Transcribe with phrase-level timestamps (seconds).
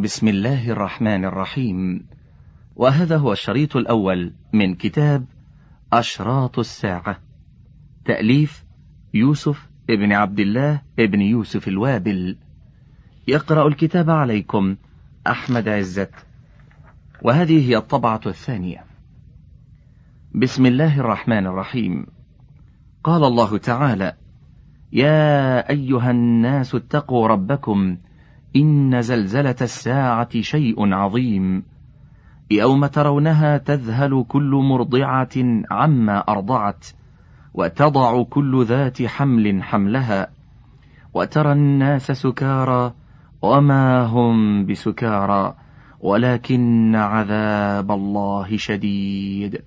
[0.00, 2.06] بسم الله الرحمن الرحيم.
[2.76, 5.24] وهذا هو الشريط الأول من كتاب
[5.92, 7.20] أشراط الساعة.
[8.04, 8.64] تأليف
[9.14, 12.36] يوسف ابن عبد الله ابن يوسف الوابل.
[13.28, 14.76] يقرأ الكتاب عليكم
[15.26, 16.14] أحمد عزت.
[17.22, 18.84] وهذه هي الطبعة الثانية.
[20.34, 22.06] بسم الله الرحمن الرحيم.
[23.04, 24.12] قال الله تعالى
[24.92, 27.96] يا أيها الناس اتقوا ربكم
[28.56, 31.62] إن زلزلة الساعة شيء عظيم.
[32.50, 36.86] يوم ترونها تذهل كل مرضعة عما أرضعت
[37.54, 40.28] وتضع كل ذات حمل حملها.
[41.14, 42.94] وترى الناس سكارى
[43.42, 45.54] وما هم بسكارى
[46.00, 49.62] ولكن عذاب الله شديد.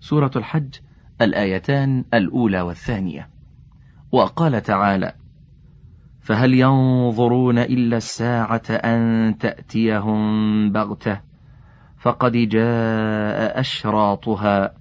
[0.00, 0.74] سورة الحج
[1.20, 3.28] الآيتان الأولى والثانية.
[4.12, 5.12] وقال تعالى
[6.22, 11.20] فهل ينظرون إلا الساعة أن تأتيهم بغتة؟
[11.98, 14.74] فقد جاء أشراطها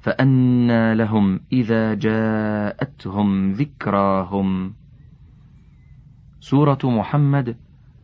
[0.00, 4.74] فأنى لهم إذا جاءتهم ذكراهم.
[6.40, 7.56] سورة محمد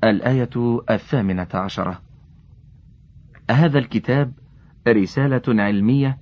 [0.04, 2.00] الآية الثامنة عشرة.
[3.50, 4.32] هذا الكتاب
[4.88, 6.18] رسالة علمية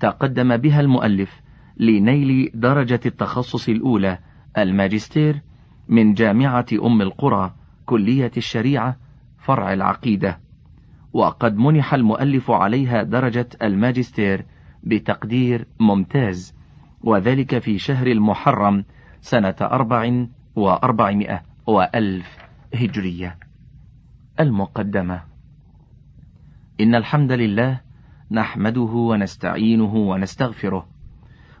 [0.00, 1.40] تقدم بها المؤلف
[1.76, 4.18] لنيل درجة التخصص الأولى
[4.58, 5.42] الماجستير
[5.88, 7.54] من جامعة أم القرى
[7.86, 8.96] كلية الشريعة
[9.38, 10.40] فرع العقيدة.
[11.12, 14.46] وقد منح المؤلف عليها درجة الماجستير
[14.82, 16.54] بتقدير ممتاز
[17.00, 18.84] وذلك في شهر المحرم
[19.20, 22.38] سنة أربع وأربعمائة وألف
[22.74, 23.38] هجرية.
[24.40, 25.22] المقدمة
[26.80, 27.80] إن الحمد لله
[28.30, 30.86] نحمده ونستعينه ونستغفره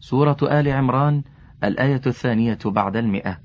[0.00, 1.22] سورة آل عمران
[1.64, 3.38] الآية الثانية بعد المئة.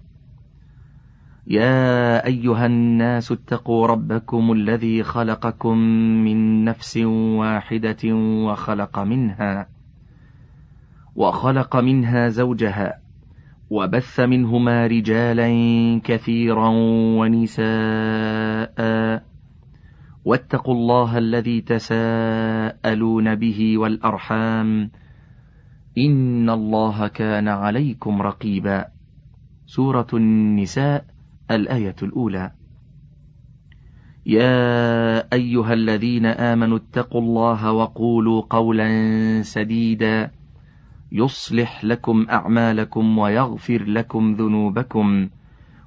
[1.47, 5.77] يا أيها الناس اتقوا ربكم الذي خلقكم
[6.25, 6.97] من نفس
[7.37, 8.15] واحدة
[8.45, 9.67] وخلق منها
[11.15, 12.99] وخلق منها زوجها
[13.69, 15.49] وبث منهما رجالا
[16.03, 16.69] كثيرا
[17.19, 17.65] ونساء
[20.25, 24.89] واتقوا الله الذي تساءلون به والأرحام
[25.97, 28.85] إن الله كان عليكم رقيبا.
[29.65, 31.05] سورة النساء
[31.51, 32.51] الآية الأولى.
[34.25, 40.31] يا أيها الذين آمنوا اتقوا الله وقولوا قولا سديدا.
[41.11, 45.29] يصلح لكم أعمالكم ويغفر لكم ذنوبكم.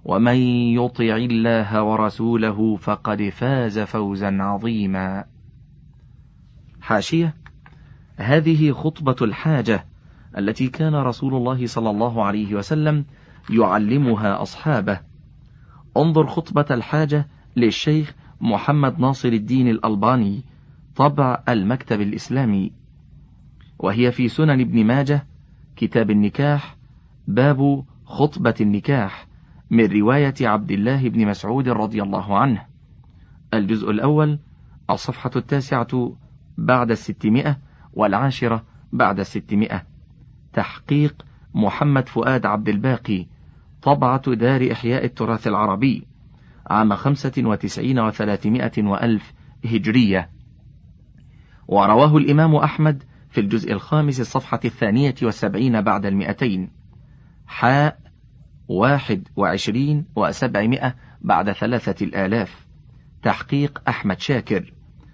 [0.05, 0.37] ومن
[0.75, 5.25] يطع الله ورسوله فقد فاز فوزا عظيما.
[6.81, 7.35] حاشية.
[8.17, 9.85] هذه خطبة الحاجة.
[10.39, 13.05] التي كان رسول الله صلى الله عليه وسلم
[13.51, 15.01] يعلمها أصحابه.
[15.97, 20.45] انظر خطبة الحاجة للشيخ محمد ناصر الدين الألباني
[20.97, 22.73] طبع المكتب الإسلامي.
[23.79, 25.27] وهي في سنن ابن ماجه
[25.77, 26.77] كتاب النكاح
[27.29, 29.27] باب خطبة النكاح
[29.71, 32.67] من رواية عبد الله بن مسعود رضي الله عنه.
[33.55, 34.39] الجزء الأول
[34.91, 36.17] الصفحة التاسعة
[36.59, 37.59] بعد الستمائة
[37.93, 39.88] والعاشرة بعد الستمائة.
[40.53, 43.27] تحقيق محمد فؤاد عبد الباقي
[43.83, 46.07] طبعة دار إحياء التراث العربي
[46.71, 49.33] عام خمسة وتسعين وثلاثمائة وألف
[49.65, 50.31] هجرية.
[51.69, 56.71] ورواه الإمام أحمد في الجزء الخامس الصفحة الثانية والسبعين بعد المئتين.
[57.47, 57.99] حاء
[58.69, 62.67] واحد وعشرين وسبعمائة بعد ثلاثة الآلاف.
[63.23, 64.73] تحقيق أحمد شاكر.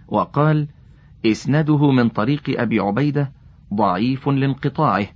[0.08, 0.68] وقال
[1.26, 3.32] إسناده من طريق أبي عبيدة
[3.74, 5.06] ضعيف لانقطاعه.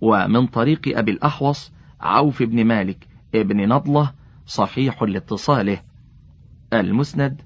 [0.00, 4.12] ومن طريق أبي الأحوص عوف بن مالك ابن نضلة
[4.46, 5.78] صحيح لاتصاله.
[6.72, 7.42] المسند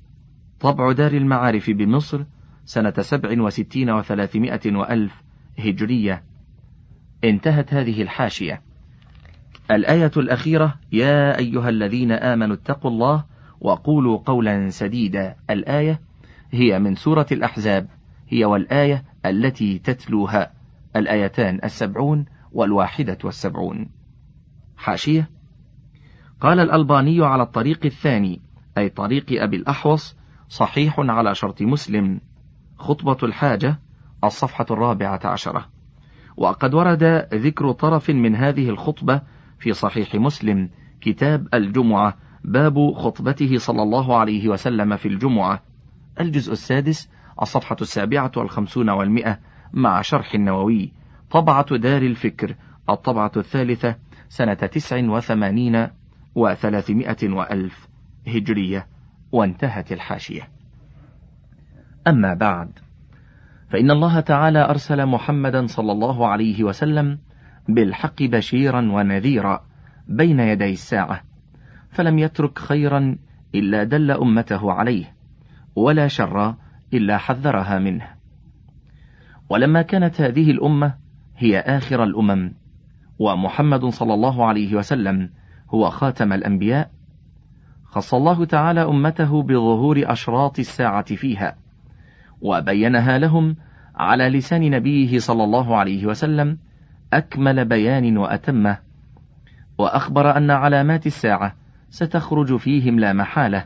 [0.60, 2.24] طبع دار المعارف بمصر
[2.64, 5.22] سنة سبع وستين وثلاثمائة وألف
[5.58, 6.22] هجرية.
[7.24, 8.62] انتهت هذه الحاشية.
[9.70, 13.24] الآية الأخيرة يا أيها الذين آمنوا اتقوا الله
[13.60, 15.36] وقولوا قولا سديدا.
[15.50, 16.00] الآية
[16.52, 17.88] هي من سورة الأحزاب
[18.28, 20.52] هي والآية التي تتلوها.
[20.96, 22.24] الآيتان السبعون
[22.54, 23.90] والواحدة والسبعون.
[24.76, 25.30] حاشية.
[26.40, 28.42] قال الألباني على الطريق الثاني
[28.78, 30.16] أي طريق أبي الأحوص
[30.48, 32.20] صحيح على شرط مسلم.
[32.78, 33.78] خطبة الحاجة
[34.24, 35.66] الصفحة الرابعة عشرة.
[36.36, 37.04] وقد ورد
[37.34, 39.22] ذكر طرف من هذه الخطبة
[39.58, 45.62] في صحيح مسلم كتاب الجمعة باب خطبته صلى الله عليه وسلم في الجمعة.
[46.20, 47.10] الجزء السادس
[47.42, 49.38] الصفحة السابعة والخمسون والمئة
[49.72, 50.92] مع شرح النووي.
[51.34, 52.54] طبعة دار الفكر
[52.90, 53.96] الطبعة الثالثة
[54.28, 55.88] سنة تسع وثمانين
[56.34, 57.88] وثلاثمائة وألف
[58.26, 58.86] هجرية
[59.32, 60.48] وانتهت الحاشية.
[62.06, 62.78] أما بعد
[63.70, 67.18] فإن الله تعالى أرسل محمدا صلى الله عليه وسلم
[67.68, 69.64] بالحق بشيرا ونذيرا
[70.08, 71.22] بين يدي الساعة
[71.90, 73.18] فلم يترك خيرا
[73.54, 75.14] إلا دل أمته عليه
[75.76, 76.54] ولا شر
[76.92, 78.08] إلا حذرها منه.
[79.48, 81.03] ولما كانت هذه الأمة
[81.36, 82.52] هي آخر الأمم
[83.18, 85.30] ومحمد صلى الله عليه وسلم
[85.70, 86.90] هو خاتم الأنبياء.
[87.84, 91.56] خص الله تعالى أمته بظهور أشراط الساعة فيها
[92.40, 93.56] وبينها لهم
[93.96, 96.58] على لسان نبيه صلى الله عليه وسلم
[97.12, 98.78] أكمل بيان وأتمة.
[99.78, 101.54] وأخبر أن علامات الساعة
[101.90, 103.64] ستخرج فيهم لا محالة.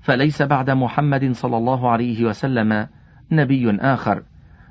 [0.00, 2.86] فليس بعد محمد صلى الله عليه وسلم
[3.30, 4.22] نبي آخر.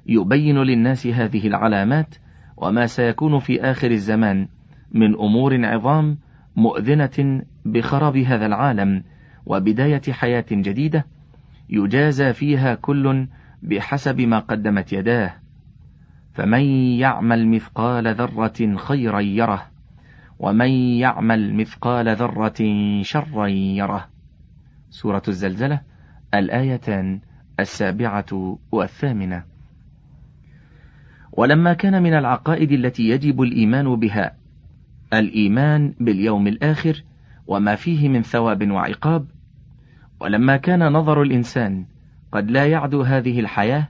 [0.06, 2.16] يبين للناس هذه العلامات
[2.58, 4.48] وما سيكون في آخر الزمان
[4.92, 6.18] من أمور عظام
[6.56, 9.04] مؤذنة بخراب هذا العالم
[9.46, 11.06] وبداية حياة جديدة
[11.70, 13.28] يجازى فيها كل
[13.64, 15.34] بحسب ما قدمت يداه.
[16.34, 16.64] فمن
[17.00, 19.68] يعمل مثقال ذرة خيرا يره
[20.40, 22.54] ومن يعمل مثقال ذرة
[23.02, 24.08] شرا يره.
[24.90, 25.82] سورة الزلزلة
[26.34, 27.20] الآيتان
[27.60, 29.53] السابعة والثامنة.
[31.38, 34.36] ولما كان من العقائد التي يجب الإيمان بها
[35.14, 37.04] الإيمان باليوم الآخر
[37.48, 39.26] وما فيه من ثواب وعقاب
[40.20, 41.86] ولما كان نظر الإنسان
[42.32, 43.88] قد لا يعدو هذه الحياة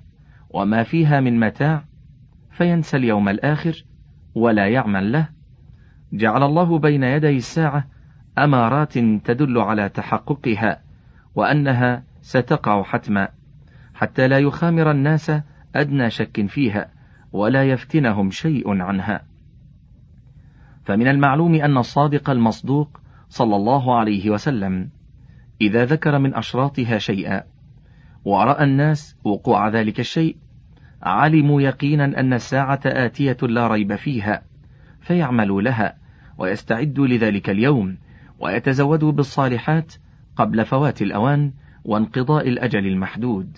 [0.50, 1.84] وما فيها من متاع
[2.52, 3.86] فينسى اليوم الآخر
[4.36, 5.30] ولا يعمل له.
[6.14, 7.88] جعل الله بين يدي الساعة
[8.38, 10.82] أمارات تدل على تحققها
[11.36, 13.28] وأنها ستقع حتما
[13.94, 15.32] حتى لا يخامر الناس
[15.76, 16.90] أدنى شك فيها.
[17.34, 19.24] ولا يفتنهم شيء عنها.
[20.84, 24.90] فمن المعلوم أن الصادق المصدوق صلى الله عليه وسلم
[25.62, 27.44] إذا ذكر من أشراطها شيئا
[28.26, 30.36] ورأى الناس وقوع ذلك الشيء
[31.04, 34.42] علموا يقينا أن الساعة آتية لا ريب فيها
[35.02, 35.98] فيعملوا لها
[36.38, 37.98] ويستعدوا لذلك اليوم
[38.40, 39.94] ويتزودوا بالصالحات
[40.36, 41.54] قبل فوات الأوان
[41.86, 43.58] وانقضاء الأجل المحدود.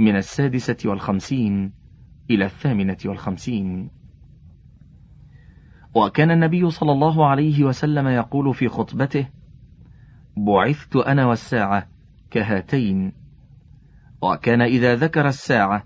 [0.00, 1.72] من السادسة والخمسين
[2.30, 3.90] إلى الثامنة والخمسين.
[5.94, 9.28] وكان النبي صلى الله عليه وسلم يقول في خطبته
[10.36, 11.88] بعثت أنا والساعة
[12.30, 13.12] كهاتين
[14.22, 15.84] وكان إذا ذكر الساعة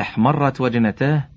[0.00, 1.28] احمرت وجنتاه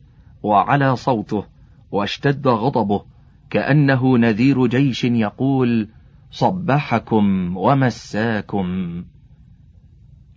[0.44, 1.46] وعلى صوته
[1.92, 3.06] واشتد غضبه
[3.50, 5.90] كأنه نذير جيش يقول
[6.32, 9.04] صبحكم ومساكم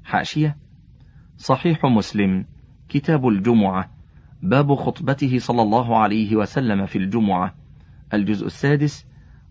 [0.04, 0.56] حاشية
[1.40, 2.44] صحيح مسلم.
[2.88, 3.90] كتاب الجمعة.
[4.42, 7.54] باب خطبته صلى الله عليه وسلم في الجمعة.
[8.14, 9.06] الجزء السادس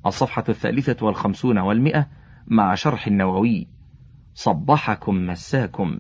[0.06, 2.08] الصفحة الثالثة والخمسون والمئة
[2.48, 3.68] مع شرح النووي.
[4.34, 6.00] صبحكم مساكم.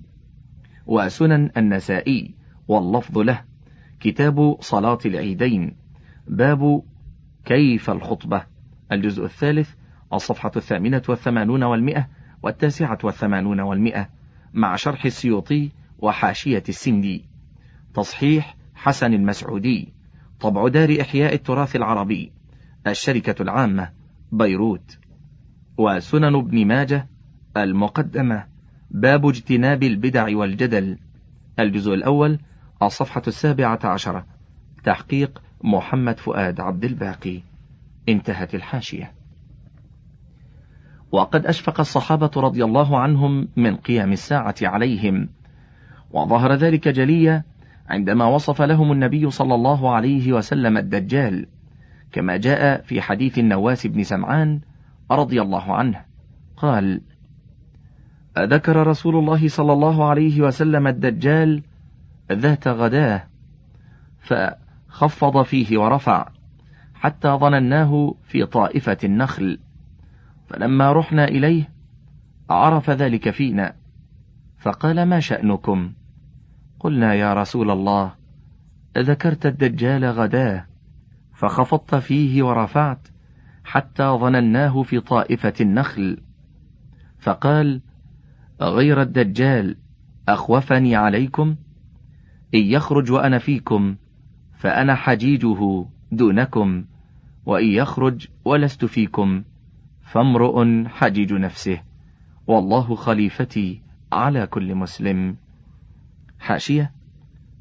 [0.85, 2.35] وسنن النسائي.
[2.67, 3.41] واللفظ له.
[3.99, 5.75] كتاب صلاة العيدين.
[6.27, 6.83] باب
[7.45, 8.43] كيف الخطبة.
[8.91, 9.73] الجزء الثالث
[10.13, 12.07] الصفحة الثامنة والثمانون والمئة
[12.43, 14.18] والتاسعة والثمانون والمئة.
[14.53, 17.25] مع شرح السيوطي وحاشية السندي.
[17.93, 19.93] تصحيح حسن المسعودي.
[20.39, 22.31] طبع دار إحياء التراث العربي.
[22.87, 23.91] الشركة العامة
[24.31, 24.97] بيروت.
[25.77, 27.07] وسنن ابن ماجه
[27.57, 28.45] المقدمة.
[28.91, 30.97] باب اجتناب البدع والجدل.
[31.59, 32.39] الجزء الأول
[32.81, 34.25] الصفحة السابعة عشرة.
[34.83, 37.41] تحقيق محمد فؤاد عبد الباقي.
[38.09, 39.18] انتهت الحاشية.
[41.11, 45.29] وقد أشفق الصحابة رضي الله عنهم من قيام الساعة عليهم.
[46.11, 47.43] وظهر ذلك جليا
[47.89, 51.47] عندما وصف لهم النبي صلى الله عليه وسلم الدجال
[52.11, 54.59] كما جاء في حديث النواس بن سمعان
[55.11, 56.05] رضي الله عنه.
[56.57, 57.01] قال
[58.39, 61.63] ذكر رسول الله صلى الله عليه وسلم الدجال
[62.31, 63.23] ذات غداة
[64.19, 66.29] فخفض فيه ورفع
[66.93, 69.59] حتى ظنناه في طائفة النخل.
[70.49, 71.69] فلما رحنا إليه
[72.49, 73.75] عرف ذلك فينا
[74.59, 75.93] فقال ما شأنكم؟
[76.79, 78.13] قلنا يا رسول الله
[78.97, 80.65] ذكرت الدجال غداه
[81.33, 83.07] فخفضت فيه ورفعت
[83.63, 86.17] حتى ظنناه في طائفة النخل.
[87.19, 87.81] فقال
[88.61, 89.77] غير الدجال
[90.29, 91.55] أخوفني عليكم؟
[92.55, 93.95] إن يخرج وأنا فيكم
[94.57, 96.85] فأنا حجيجه دونكم
[97.45, 99.43] وإن يخرج ولست فيكم.
[100.11, 101.81] فامرؤ حجيج نفسه
[102.47, 105.37] والله خليفتي على كل مسلم.
[106.39, 106.91] حاشية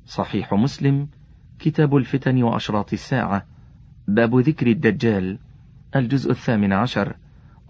[0.06, 1.08] صحيح مسلم
[1.58, 3.46] كتاب الفتن وأشراط الساعة
[4.08, 5.38] باب ذكر الدجال
[5.96, 7.16] الجزء الثامن عشر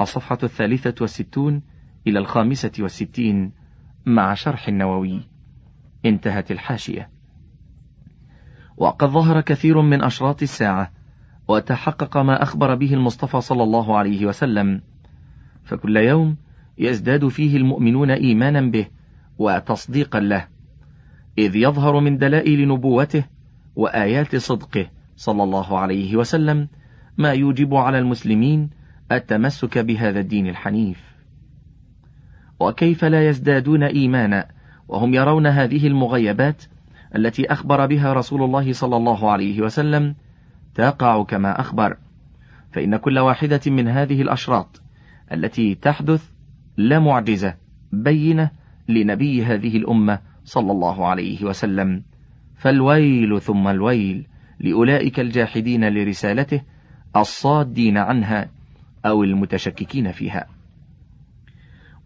[0.00, 1.62] الصفحة الثالثة والستون
[2.06, 3.52] إلى الخامسة والستين
[4.06, 5.20] مع شرح النووي.
[6.06, 7.10] انتهت الحاشية.
[8.76, 10.97] وقد ظهر كثير من أشراط الساعة
[11.48, 14.80] وتحقق ما أخبر به المصطفى صلى الله عليه وسلم.
[15.64, 16.36] فكل يوم
[16.78, 18.86] يزداد فيه المؤمنون إيمانا به
[19.38, 20.46] وتصديقا له
[21.38, 23.24] إذ يظهر من دلائل نبوته
[23.76, 24.86] وآيات صدقه
[25.16, 26.68] صلى الله عليه وسلم
[27.18, 28.70] ما يوجب على المسلمين
[29.12, 31.00] التمسك بهذا الدين الحنيف.
[32.60, 34.48] وكيف لا يزدادون إيمانا
[34.88, 36.62] وهم يرون هذه المغيبات
[37.16, 40.14] التي أخبر بها رسول الله صلى الله عليه وسلم
[40.78, 41.96] تقع كما أخبر.
[42.72, 44.82] فإن كل واحدة من هذه الأشراط
[45.32, 46.30] التي تحدث
[46.76, 47.54] لا معجزة
[47.92, 48.50] بينة
[48.88, 52.02] لنبي هذه الأمة صلى الله عليه وسلم.
[52.56, 54.26] فالويل ثم الويل
[54.60, 56.62] لأولئك الجاحدين لرسالته
[57.16, 58.50] الصادين عنها
[59.06, 60.46] أو المتشككين فيها.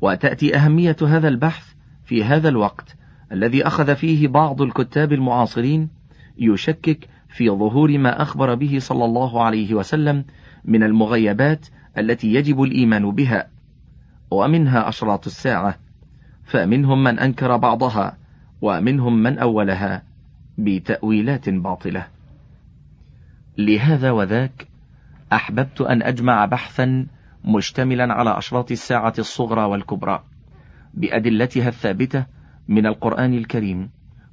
[0.00, 1.74] وتأتي أهمية هذا البحث
[2.04, 2.96] في هذا الوقت
[3.32, 5.88] الذي أخذ فيه بعض الكتاب المعاصرين
[6.38, 10.24] يشكك في ظهور ما أخبر به صلى الله عليه وسلم
[10.64, 11.66] من المغيبات
[11.98, 13.48] التي يجب الإيمان بها
[14.30, 15.78] ومنها أشراط الساعة
[16.44, 18.16] فمنهم من أنكر بعضها
[18.62, 20.02] ومنهم من أولها
[20.58, 22.06] بتأويلات باطلة.
[23.58, 24.68] لهذا وذاك
[25.32, 27.06] أحببت أن أجمع بحثا
[27.44, 30.24] مشتملا على أشراط الساعة الصغرى والكبرى
[30.94, 32.26] بأدلتها الثابتة
[32.68, 33.90] من القرآن الكريم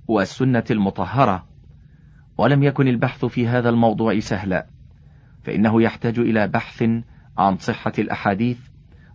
[0.08, 1.49] والسنة المطهرة
[2.40, 4.68] ولم يكن البحث في هذا الموضوع سهلا
[5.44, 6.84] فإنه يحتاج إلى بحث
[7.38, 8.58] عن صحة الأحاديث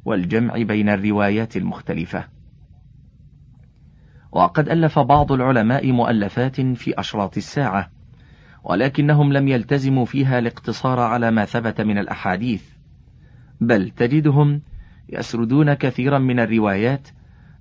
[0.05, 2.25] والجمع بين الروايات المختلفة.
[4.33, 7.91] وقد ألف بعض العلماء مؤلفات في أشراط الساعة
[8.65, 12.65] ولكنهم لم يلتزموا فيها الاقتصار على ما ثبت من الأحاديث
[13.61, 14.63] بل تجدهم
[15.09, 17.09] يسردون كثيرا من الروايات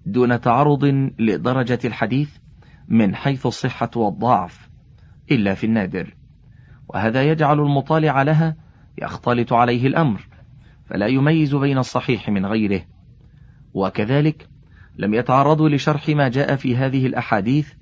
[0.05, 0.85] دون تعرض
[1.19, 2.37] لدرجة الحديث
[2.87, 4.72] من حيث الصحة والضعف.
[5.31, 6.15] إلا في النادر.
[6.89, 8.55] وهذا يجعل المطالع لها
[9.01, 10.27] يختلط عليه الأمر
[10.85, 12.81] فلا يميز بين الصحيح من غيره.
[13.73, 14.49] وكذلك
[14.97, 17.73] لم يتعرضوا لشرح ما جاء في هذه الأحاديث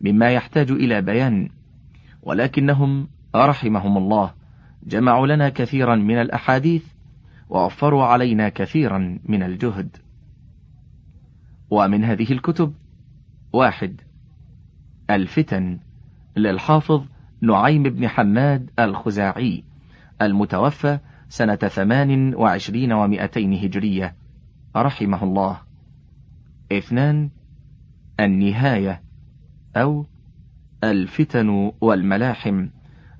[0.00, 1.48] مما يحتاج إلى بيان
[2.22, 4.34] ولكنهم رحمهم الله
[4.82, 6.84] جمعوا لنا كثيرا من الأحاديث
[7.48, 9.96] ووفروا علينا كثيرا من الجهد.
[11.70, 12.74] ومن هذه الكتب
[13.52, 14.00] واحد
[15.10, 15.78] الفتن.
[16.36, 17.04] للحافظ
[17.40, 19.64] نعيم بن حماد الخزاعي
[20.22, 20.98] المتوفى
[21.28, 24.16] سنة ثمان وعشرين ومائتين هجرية.
[24.76, 25.60] رحمه الله.
[26.72, 27.30] اثنان
[28.20, 29.02] النهاية
[29.76, 30.06] أو
[30.84, 32.68] الفتن والملاحم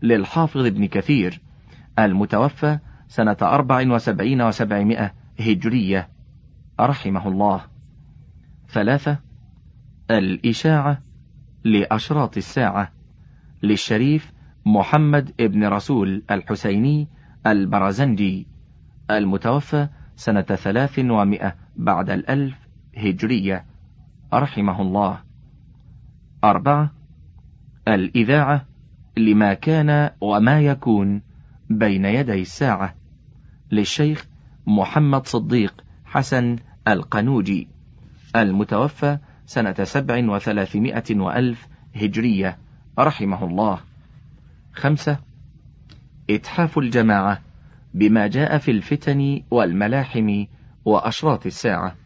[0.02, 1.40] للحافظ ابن كثير
[1.98, 2.78] المتوفى
[3.08, 6.08] سنة أربع وسبعين وسبعمائة هجرية.
[6.80, 7.64] رحمه الله.
[8.68, 9.18] ثلاثة
[10.10, 11.02] الإشاعة
[11.64, 12.92] لأشراط الساعة.
[13.64, 14.32] للشريف
[14.66, 17.08] محمد ابن رسول الحسيني
[17.46, 18.46] البرزنجي
[19.10, 22.58] المتوفى سنة ثلاث ومائة بعد الألف
[22.96, 23.64] هجرية
[24.34, 25.20] رحمه الله.
[26.44, 26.92] أربعة
[27.88, 28.66] الإذاعة
[29.16, 31.22] لما كان وما يكون
[31.70, 32.94] بين يدي الساعة
[33.72, 34.26] للشيخ
[34.66, 36.56] محمد صديق حسن
[36.88, 37.68] القنوجي
[38.36, 42.58] المتوفى سنة سبع وثلاثمائة وألف هجرية.
[42.98, 43.80] رحمه الله.
[44.72, 45.18] خمسة
[46.30, 47.40] إتحاف الجماعة
[47.94, 50.44] بما جاء في الفتن والملاحم
[50.84, 51.96] وأشراط الساعة.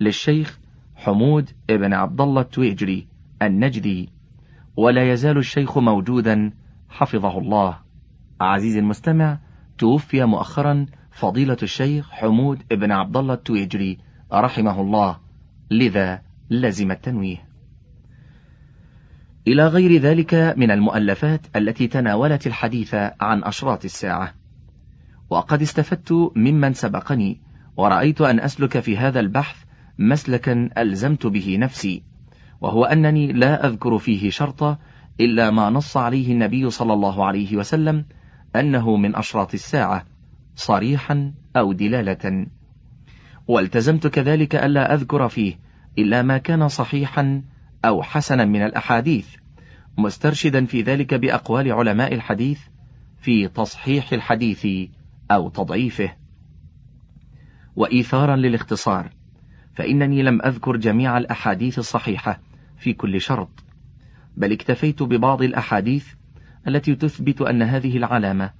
[0.00, 0.58] للشيخ
[0.94, 3.06] حمود ابن عبد الله التويجري
[3.42, 4.08] النجدي.
[4.76, 6.52] ولا يزال الشيخ موجودا
[6.88, 7.78] حفظه الله.
[8.40, 9.38] عزيزي المستمع
[9.78, 13.98] توفي مؤخرا فضيلة الشيخ حمود ابن عبد الله التويجري
[14.32, 15.18] رحمه الله.
[15.70, 17.51] لذا لزم التنويه.
[19.48, 24.34] إلى غير ذلك من المؤلفات التي تناولت الحديث عن أشراط الساعة.
[25.30, 27.40] وقد استفدت ممن سبقني
[27.76, 29.56] ورأيت أن أسلك في هذا البحث
[29.98, 32.02] مسلكا ألزمت به نفسي
[32.60, 34.78] وهو أنني لا أذكر فيه شرطا
[35.20, 38.04] إلا ما نص عليه النبي صلى الله عليه وسلم
[38.56, 40.06] أنه من أشراط الساعة
[40.56, 42.46] صريحا أو دلالة.
[43.48, 45.58] والتزمت كذلك ألا أذكر فيه
[45.98, 47.42] إلا ما كان صحيحا
[47.84, 49.36] أو حسنا من الأحاديث
[49.98, 52.60] مسترشدا في ذلك بأقوال علماء الحديث
[53.20, 54.66] في تصحيح الحديث
[55.30, 56.12] أو تضعيفه.
[57.76, 59.10] وإيثارا للاختصار
[59.74, 62.40] فإنني لم أذكر جميع الأحاديث الصحيحة
[62.78, 63.64] في كل شرط
[64.36, 66.06] بل اكتفيت ببعض الأحاديث
[66.68, 68.52] التي تثبت أن هذه العلامة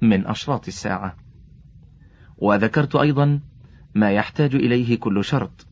[0.00, 1.16] من أشراط الساعة.
[2.38, 3.40] وذكرت أيضا
[3.94, 5.67] ما يحتاج إليه كل شرط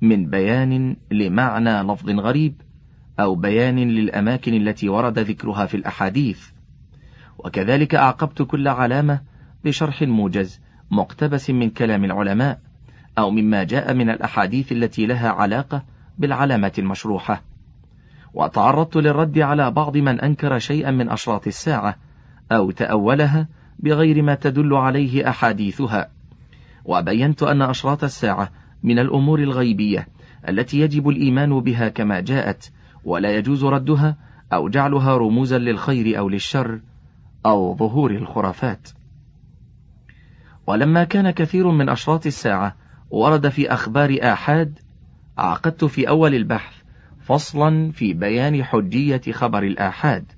[0.00, 2.54] من بيان لمعنى لفظ غريب
[3.20, 6.48] أو بيان للأماكن التي ورد ذكرها في الأحاديث.
[7.38, 9.20] وكذلك أعقبت كل علامة
[9.64, 10.60] بشرح موجز
[10.90, 12.60] مقتبس من كلام العلماء
[13.18, 15.82] أو مما جاء من الأحاديث التي لها علاقة
[16.18, 17.42] بالعلامات المشروحة.
[18.34, 21.96] وتعرضت للرد على بعض من أنكر شيئا من أشراط الساعة
[22.52, 23.48] أو تأولها
[23.78, 26.08] بغير ما تدل عليه أحاديثها.
[26.84, 28.50] وبينت أن أشراط الساعة
[28.82, 30.08] من الأمور الغيبية
[30.48, 32.70] التي يجب الإيمان بها كما جاءت
[33.04, 34.16] ولا يجوز ردها
[34.52, 36.80] أو جعلها رموزا للخير أو للشر
[37.46, 38.88] أو ظهور الخرافات.
[40.66, 42.76] ولما كان كثير من أشراط الساعة
[43.10, 44.78] ورد في أخبار آحاد
[45.38, 46.72] عقدت في أول البحث
[47.20, 50.32] فصلا في بيان حجية خبر الآحاد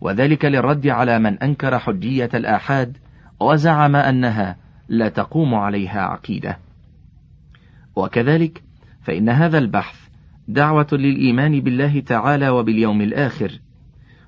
[0.00, 2.96] وذلك للرد على من أنكر حجية الآحاد
[3.40, 4.56] وزعم أنها
[4.88, 6.58] لا تقوم عليها عقيدة.
[7.98, 8.62] وكذلك
[9.02, 10.08] فإن هذا البحث
[10.48, 13.60] دعوة للإيمان بالله تعالى وباليوم الآخر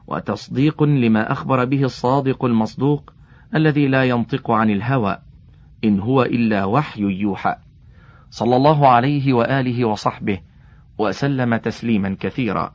[0.07, 3.13] وتصديق لما أخبر به الصادق المصدوق
[3.54, 5.19] الذي لا ينطق عن الهوى
[5.85, 7.56] إن هو إلا وحي يوحى.
[8.30, 10.41] صلى الله عليه وآله وصحبه
[10.99, 12.75] وسلم تسليما كثيرا.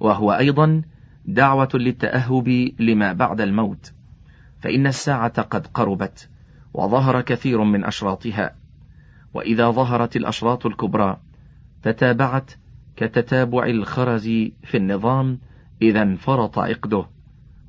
[0.00, 0.82] وهو أيضا
[1.24, 2.48] دعوة للتأهب
[2.78, 3.92] لما بعد الموت
[4.60, 6.28] فإن الساعة قد قربت
[6.74, 8.59] وظهر كثير من أشراطها.
[9.34, 11.20] وإذا ظهرت الأشراط الكبرى
[11.82, 12.50] تتابعت
[12.96, 14.24] كتتابع الخرز
[14.62, 15.38] في النظام
[15.82, 17.06] إذا انفرط عقده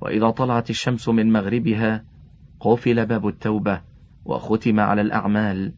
[0.01, 2.03] وإذا طلعت الشمس من مغربها
[2.59, 3.81] قفل باب التوبة
[4.25, 5.73] وختم على الأعمال.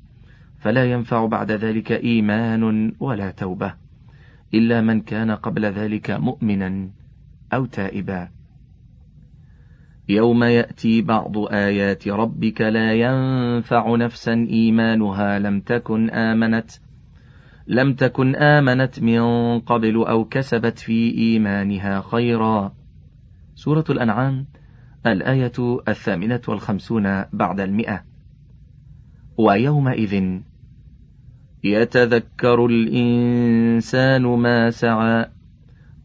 [0.59, 3.73] فلا ينفع بعد ذلك إيمان ولا توبة
[4.53, 6.89] إلا من كان قبل ذلك مؤمنا
[7.53, 8.29] أو تائبا.
[10.09, 16.71] يوم يأتي بعض آيات ربك لا ينفع نفسا إيمانها لم تكن آمنت
[17.67, 22.73] لم تكن آمنت من قبل أو كسبت في إيمانها خيرا.
[23.55, 24.45] سورة الأنعام
[25.05, 25.51] الآية
[25.87, 28.03] الثامنة والخمسون بعد المئة.
[29.37, 30.39] ويومئذ
[31.63, 35.25] يتذكر الإنسان ما سعى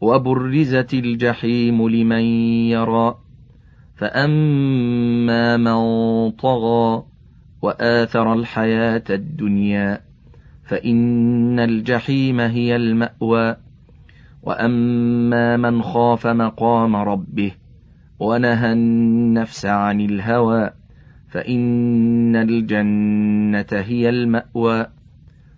[0.01, 2.23] وبرزت الجحيم لمن
[2.69, 3.28] يرى.
[3.99, 7.03] فأما من طغى
[7.61, 10.01] وآثر الحياة الدنيا
[10.63, 13.55] فإن الجحيم هي المأوى
[14.43, 17.51] وأما من خاف مقام ربه
[18.19, 20.69] ونهى النفس عن الهوى
[21.29, 24.87] فإن الجنة هي المأوى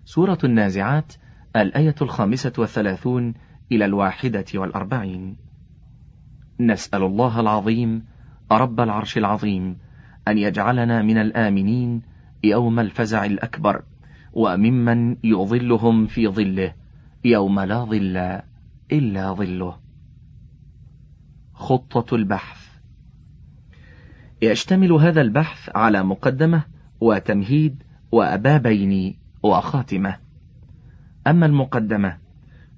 [0.04, 1.12] سورة النازعات
[1.56, 3.34] الآية الخامسة والثلاثون
[3.72, 5.36] إلى الواحدة والأربعين.
[6.60, 8.11] نسأل الله العظيم
[8.52, 9.76] رب العرش العظيم
[10.28, 12.02] أن يجعلنا من الآمنين
[12.44, 13.82] يوم الفزع الأكبر
[14.32, 16.74] وممن يظلهم في ظله
[17.24, 18.40] يوم لا ظل
[18.92, 19.78] إلا ظله.
[21.54, 22.68] خطة البحث.
[24.42, 26.64] يشتمل هذا البحث على مقدمة
[27.00, 30.16] وتمهيد وأبابين وخاتمة.
[31.26, 32.18] أما المقدمة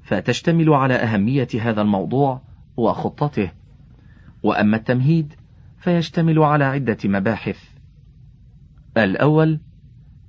[0.03, 2.43] فتشتمل على أهمية هذا الموضوع
[2.77, 3.51] وخطته.
[4.43, 5.35] وأما التمهيد
[5.85, 7.59] فيشتمل على عدة مباحث
[8.97, 9.61] الأول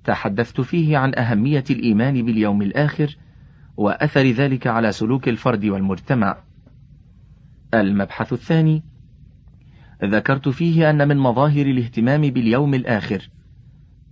[0.04, 3.18] تحدثت فيه عن أهمية الإيمان باليوم الآخر
[3.78, 6.38] وأثر ذلك على سلوك الفرد والمجتمع.
[7.74, 8.84] المبحث الثاني
[10.04, 13.30] ذكرت فيه أن من مظاهر الاهتمام باليوم الآخر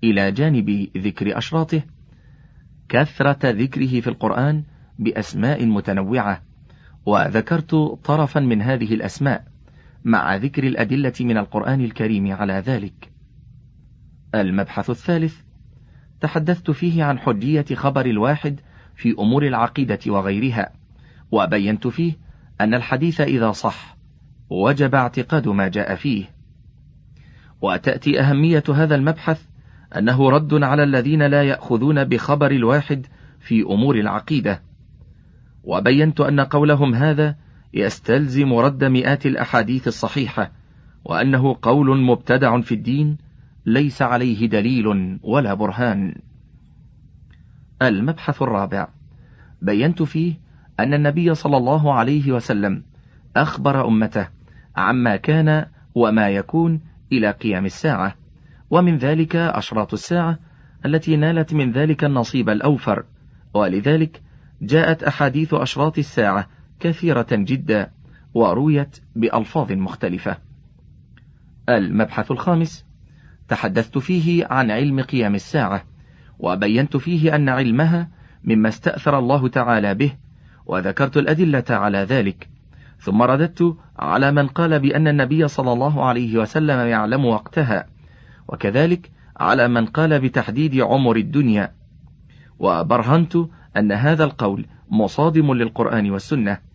[0.03, 1.81] إلى جانب ذكر أشراطه
[2.89, 4.63] كثرة ذكره في القرآن
[4.99, 6.41] بأسماء متنوعة،
[7.05, 9.52] وذكرت طرفا من هذه الأسماء
[10.03, 13.11] مع ذكر الأدلة من القرآن الكريم على ذلك.
[14.35, 15.35] المبحث الثالث
[16.21, 18.59] تحدثت فيه عن حجية خبر الواحد
[18.95, 20.71] في أمور العقيدة وغيرها
[21.31, 22.13] وبينت فيه
[22.61, 23.97] أن الحديث إذا صح
[24.49, 26.25] وجب اعتقاد ما جاء فيه
[27.61, 29.41] وتأتي أهمية هذا المبحث
[29.97, 33.05] أنه رد على الذين لا يأخذون بخبر الواحد
[33.39, 34.61] في أمور العقيدة
[35.63, 37.35] وبينت أن قولهم هذا
[37.73, 40.51] يستلزم رد مئات الأحاديث الصحيحة
[41.05, 43.17] وأنه قول مبتدع في الدين
[43.65, 46.15] ليس عليه دليل ولا برهان.
[47.81, 48.87] المبحث الرابع.
[49.61, 50.33] بينت فيه
[50.79, 52.83] أن النبي صلى الله عليه وسلم
[53.35, 54.27] أخبر أمته
[54.75, 56.81] عما كان وما يكون
[57.11, 58.15] إلى قيام الساعة
[58.69, 60.39] ومن ذلك أشراط الساعة
[60.85, 63.05] التي نالت من ذلك النصيب الأوفر
[63.53, 64.21] ولذلك
[64.61, 66.47] جاءت أحاديث أشراط الساعة
[66.83, 67.91] كثيرة جدا
[68.33, 70.37] ورويت بألفاظ مختلفة.
[71.69, 72.85] المبحث الخامس
[73.47, 75.83] تحدثت فيه عن علم قيام الساعة،
[76.39, 78.09] وبينت فيه أن علمها
[78.43, 80.11] مما استأثر الله تعالى به،
[80.65, 82.49] وذكرت الأدلة على ذلك،
[82.99, 87.87] ثم رددت على من قال بأن النبي صلى الله عليه وسلم يعلم وقتها،
[88.47, 91.71] وكذلك على من قال بتحديد عمر الدنيا،
[92.59, 93.35] وبرهنت
[93.77, 96.72] أن هذا القول مصادم للقرآن والسنة،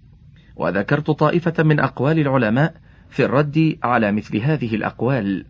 [0.58, 2.74] وذكرت طائفة من أقوال العلماء
[3.08, 5.44] في الرد على مثل هذه الأقوال.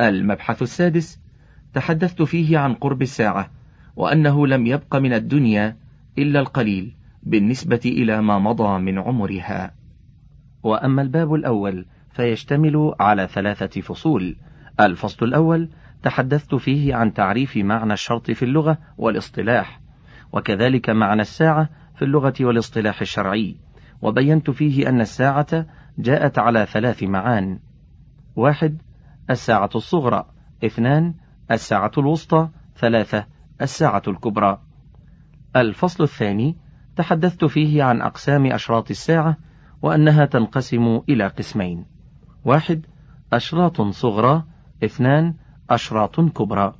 [0.00, 1.20] المبحث السادس
[1.74, 3.50] تحدثت فيه عن قرب الساعة،
[3.96, 5.76] وأنه لم يبق من الدنيا
[6.18, 9.74] إلا القليل بالنسبة إلى ما مضى من عمرها.
[10.62, 14.36] وأما الباب الأول فيشتمل على ثلاثة فصول.
[14.80, 15.68] الفصل الأول
[16.02, 19.80] تحدثت فيه عن تعريف معنى الشرط في اللغة والاصطلاح،
[20.32, 23.56] وكذلك معنى الساعة في اللغة والاصطلاح الشرعي،
[24.02, 25.66] وبينت فيه أن الساعة
[25.98, 27.58] جاءت على ثلاث معان:
[28.36, 28.82] واحد
[29.30, 30.24] الساعة الصغرى،
[30.64, 31.14] اثنان
[31.50, 33.26] الساعة الوسطى، ثلاثة
[33.62, 34.58] الساعة الكبرى.
[35.56, 36.56] الفصل الثاني
[36.96, 39.36] تحدثت فيه عن أقسام أشراط الساعة
[39.82, 41.86] وأنها تنقسم إلى قسمين:
[42.44, 42.86] واحد
[43.32, 44.44] أشراط صغرى،
[44.84, 45.34] اثنان
[45.70, 46.74] أشراط كبرى.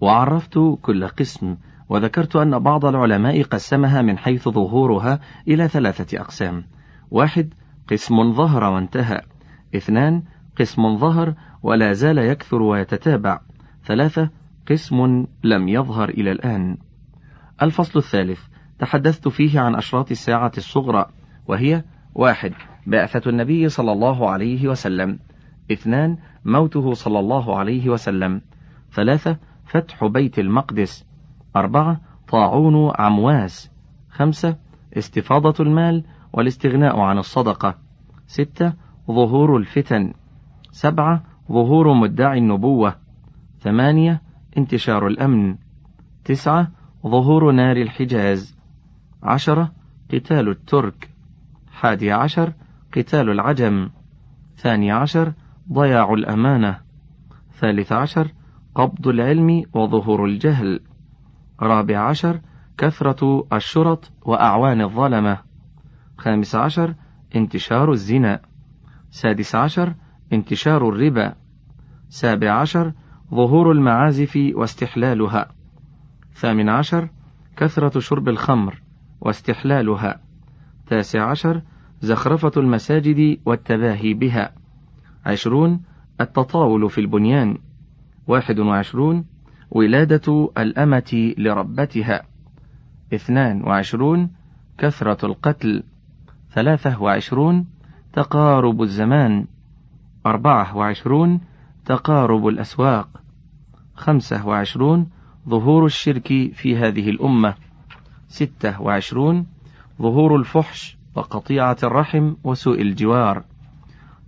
[0.00, 1.56] وعرفت كل قسم
[1.90, 6.64] وذكرت أن بعض العلماء قسمها من حيث ظهورها إلى ثلاثة أقسام.
[7.10, 7.54] واحد
[7.88, 9.20] قسم ظهر وانتهى.
[9.76, 10.22] اثنان
[10.58, 13.40] قسم ظهر ولا زال يكثر ويتتابع.
[13.84, 14.30] ثلاثة
[14.70, 16.78] قسم لم يظهر إلى الآن.
[17.62, 18.40] الفصل الثالث
[18.78, 21.06] تحدثت فيه عن أشراط الساعة الصغرى
[21.46, 22.52] وهي واحد
[22.86, 25.18] بعثة النبي صلى الله عليه وسلم.
[25.72, 28.40] اثنان موته صلى الله عليه وسلم.
[28.92, 31.09] ثلاثة فتح بيت المقدس.
[31.56, 33.70] أربعة طاعون عمواس.
[34.10, 34.56] خمسة
[34.96, 37.74] استفاضة المال والاستغناء عن الصدقة.
[38.26, 38.72] ستة
[39.08, 40.12] ظهور الفتن.
[40.70, 42.94] سبعة ظهور مدعي النبوة.
[43.58, 44.22] ثمانية
[44.58, 45.56] انتشار الأمن.
[46.24, 46.68] تسعة
[47.06, 48.58] ظهور نار الحجاز.
[49.22, 49.72] عشرة
[50.14, 51.10] قتال الترك.
[51.72, 52.52] حادي عشر
[52.96, 53.90] قتال العجم.
[54.56, 55.32] ثاني عشر
[55.72, 56.80] ضياع الأمانة.
[57.52, 58.32] ثالث عشر
[58.74, 60.80] قبض العلم وظهور الجهل.
[61.62, 62.40] رابع عشر
[62.78, 65.38] كثرة الشرط وأعوان الظلمة.
[66.18, 66.94] خامس عشر
[67.36, 68.40] انتشار الزنا.
[69.10, 69.94] سادس عشر
[70.32, 71.34] انتشار الربا.
[72.08, 72.92] سابع عشر
[73.30, 75.52] ظهور المعازف واستحلالها.
[76.32, 77.08] ثامن عشر
[77.56, 78.82] كثرة شرب الخمر
[79.20, 80.20] واستحلالها.
[80.86, 81.62] تاسع عشر
[82.00, 84.52] زخرفة المساجد والتباهي بها.
[85.26, 85.82] عشرون
[86.20, 87.58] التطاول في البنيان.
[88.26, 89.24] واحد وعشرون
[89.70, 92.22] ولادة الأمة لربتها.
[93.14, 94.30] اثنان وعشرون
[94.78, 95.82] كثرة القتل.
[96.50, 97.66] ثلاثة وعشرون
[98.12, 99.46] تقارب الزمان.
[100.26, 101.40] أربعة وعشرون
[101.84, 103.08] تقارب الأسواق.
[103.94, 105.06] خمسة وعشرون
[105.48, 107.54] ظهور الشرك في هذه الأمة.
[108.28, 109.46] ستة وعشرون
[110.02, 113.44] ظهور الفحش وقطيعة الرحم وسوء الجوار.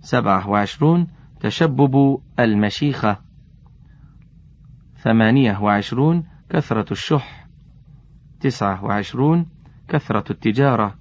[0.01, 1.07] سبعة وعشرون
[1.39, 3.32] تشبب المشيخة.
[5.03, 7.47] ثمانية وعشرون كثرة الشح
[8.39, 9.45] تسعة وعشرون
[9.87, 10.95] كثرة التجارة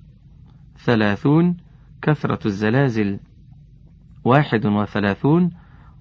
[0.76, 1.56] ثلاثون
[2.02, 3.20] كثرة الزلازل
[4.24, 5.50] واحد وثلاثون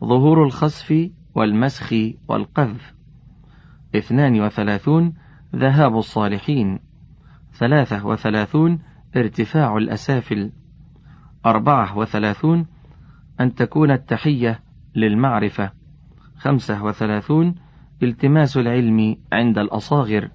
[0.03, 1.93] ظهور الخسف والمسخ
[2.27, 2.93] والقذف
[3.95, 5.13] اثنان وثلاثون
[5.55, 6.79] ذهاب الصالحين
[7.53, 8.79] ثلاثة وثلاثون
[9.15, 10.51] ارتفاع الأسافل
[11.45, 12.65] أربعة وثلاثون
[13.39, 14.59] أن تكون التحية
[14.95, 15.71] للمعرفة
[16.37, 17.55] خمسة وثلاثون
[18.05, 20.29] التماس العلم عند الأصاغر.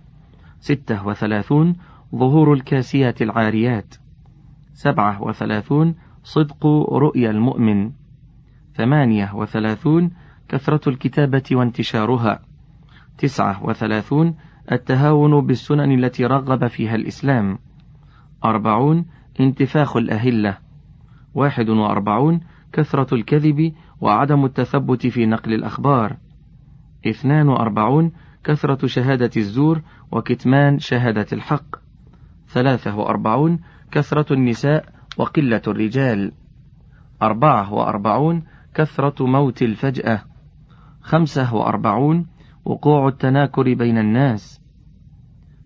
[0.61, 1.77] ستة وثلاثون
[2.15, 3.95] ظهور الكاسيات العاريات.
[4.73, 7.91] سبعة وثلاثون صدق رؤيا المؤمن.
[8.75, 10.11] ثمانية وثلاثون
[10.49, 12.41] كثرة الكتابة وانتشارها.
[13.19, 14.35] تسعة وثلاثون
[14.73, 17.59] التهاون بالسنن التي رغب فيها الإسلام.
[18.45, 19.07] أربعون
[19.41, 20.59] انتفاخ الأهلة.
[21.35, 22.41] واحد وأربعون
[22.73, 26.17] كثرة الكذب وعدم التثبت في نقل الأخبار.
[27.07, 28.13] اثنان وأربعون
[28.45, 29.83] كثرة شهادة الزور
[30.13, 31.77] وكتمان شهادة الحق.
[32.49, 34.85] ثلاثة وأربعون كثرة النساء
[35.19, 36.33] وقلة الرجال.
[37.23, 40.23] أربعة وأربعون كثرة موت الفجأة.
[41.01, 42.27] خمسة وأربعون
[42.65, 44.61] وقوع التناكر بين الناس.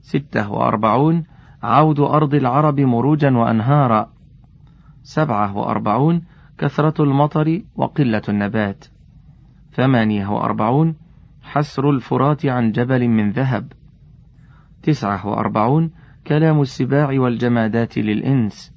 [0.01, 1.25] ستة وأربعون
[1.63, 4.11] عود أرض العرب مروجا وأنهارا.
[5.03, 6.23] سبعة وأربعون
[6.59, 8.85] كثرة المطر وقلة النبات.
[9.73, 10.97] ثمانية وأربعون
[11.43, 13.73] حسر الفرات عن جبل من ذهب.
[14.83, 15.91] تسعة وأربعون
[16.27, 18.75] كلام السباع والجمادات للإنس.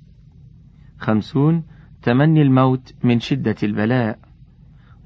[0.98, 1.64] خمسون
[2.02, 4.20] تمني الموت من شدة البلاء.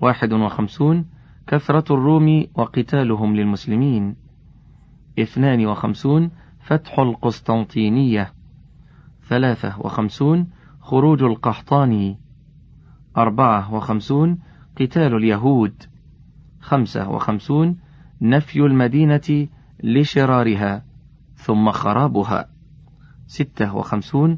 [0.02, 1.06] واحد وخمسون
[1.48, 4.16] كثرة الروم وقتالهم للمسلمين.
[5.20, 8.34] اثنان وخمسون فتح القسطنطينية.
[9.22, 10.48] ثلاثة وخمسون
[10.80, 12.20] خروج القحطاني.
[13.18, 14.40] أربعة وخمسون
[14.80, 15.84] قتال اليهود.
[16.68, 17.78] خمسة وخمسون
[18.22, 19.48] نفي المدينة
[19.84, 20.84] لشرارها
[21.36, 22.50] ثم خرابها.
[23.28, 24.38] ستة وخمسون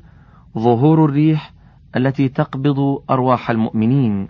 [0.57, 1.53] ظهور الريح
[1.95, 4.29] التي تقبض أرواح المؤمنين.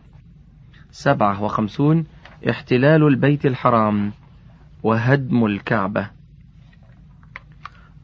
[0.91, 2.05] سبعة وخمسون
[2.49, 4.11] احتلال البيت الحرام
[4.83, 6.09] وهدم الكعبة.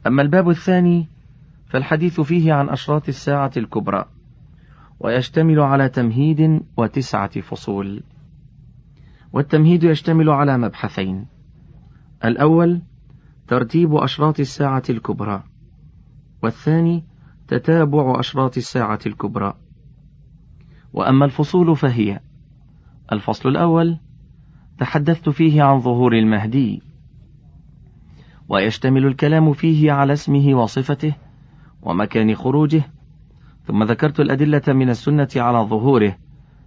[0.06, 1.08] أما الباب الثاني
[1.66, 4.04] فالحديث فيه عن أشراط الساعة الكبرى
[5.00, 8.02] ويشتمل على تمهيد وتسعة فصول.
[9.36, 11.26] والتمهيد يشتمل على مبحثين.
[12.24, 12.82] الأول
[13.48, 15.42] ترتيب أشراط الساعة الكبرى.
[16.42, 17.04] والثاني
[17.48, 19.54] تتابع أشراط الساعة الكبرى.
[20.92, 22.20] وأما الفصول فهي
[23.12, 23.98] الفصل الأول
[24.78, 26.82] تحدثت فيه عن ظهور المهدي.
[28.48, 31.14] ويشتمل الكلام فيه على اسمه وصفته
[31.82, 32.82] ومكان خروجه.
[33.64, 36.16] ثم ذكرت الأدلة من السنة على ظهوره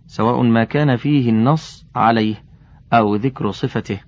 [0.07, 2.48] سواء ما كان فيه النص عليه.
[2.93, 3.99] أو ذكر صفته.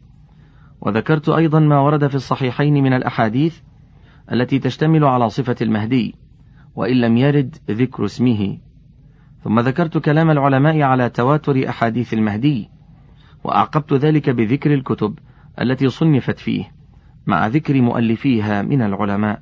[0.82, 3.60] وذكرت أيضا ما ورد في الصحيحين من الأحاديث
[4.32, 6.16] التي تشتمل على صفة المهدي
[6.76, 8.58] وإن لم يرد ذكر اسمه.
[9.44, 12.70] ثم ذكرت كلام العلماء على تواتر أحاديث المهدي
[13.44, 15.20] وأعقبت ذلك بذكر الكتب
[15.62, 16.72] التي صنفت فيه
[17.28, 19.42] مع ذكر مؤلفيها من العلماء.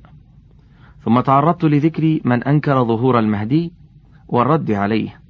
[1.06, 3.74] ثم تعرضت لذكر من أنكر ظهور المهدي
[4.28, 5.22] والرد عليه.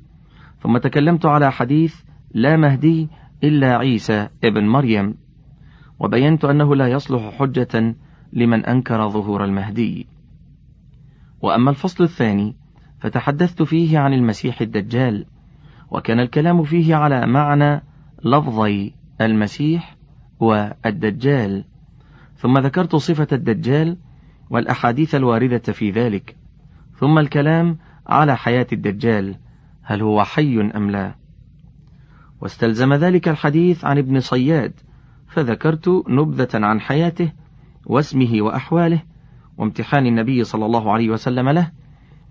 [0.59, 1.95] ثم تكلمت على حديث
[2.33, 3.09] لا مهدي
[3.43, 5.15] إلا عيسى ابن مريم
[5.99, 7.95] وبينت أنه لا يصلح حجة
[8.33, 10.07] لمن أنكر ظهور المهدي.
[11.41, 12.55] وأما الفصل الثاني
[12.99, 15.25] فتحدثت فيه عن المسيح الدجال
[15.91, 17.83] وكان الكلام فيه على معنى
[18.25, 19.95] لفظي المسيح
[20.39, 21.65] والدجال.
[22.35, 23.97] ثم ذكرت صفة الدجال
[24.49, 26.35] والأحاديث الواردة في ذلك.
[26.99, 29.35] ثم الكلام على حياة الدجال
[29.81, 31.15] هل هو حي أم لا؟
[32.41, 34.73] واستلزم ذلك الحديث عن ابن صياد
[35.27, 37.31] فذكرت نبذة عن حياته
[37.85, 39.01] واسمه وأحواله
[39.57, 41.71] وامتحان النبي صلى الله عليه وسلم له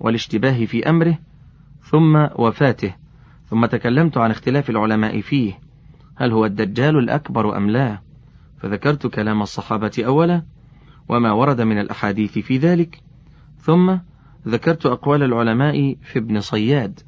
[0.00, 1.18] والاشتباه في أمره
[1.82, 2.94] ثم وفاته
[3.50, 5.58] ثم تكلمت عن اختلاف العلماء فيه
[6.16, 7.98] هل هو الدجال الأكبر أم لا؟
[8.58, 10.42] فذكرت كلام الصحابة أولا
[11.08, 13.00] وما ورد من الأحاديث في ذلك
[13.58, 13.96] ثم
[14.48, 17.00] ذكرت أقوال العلماء في ابن صياد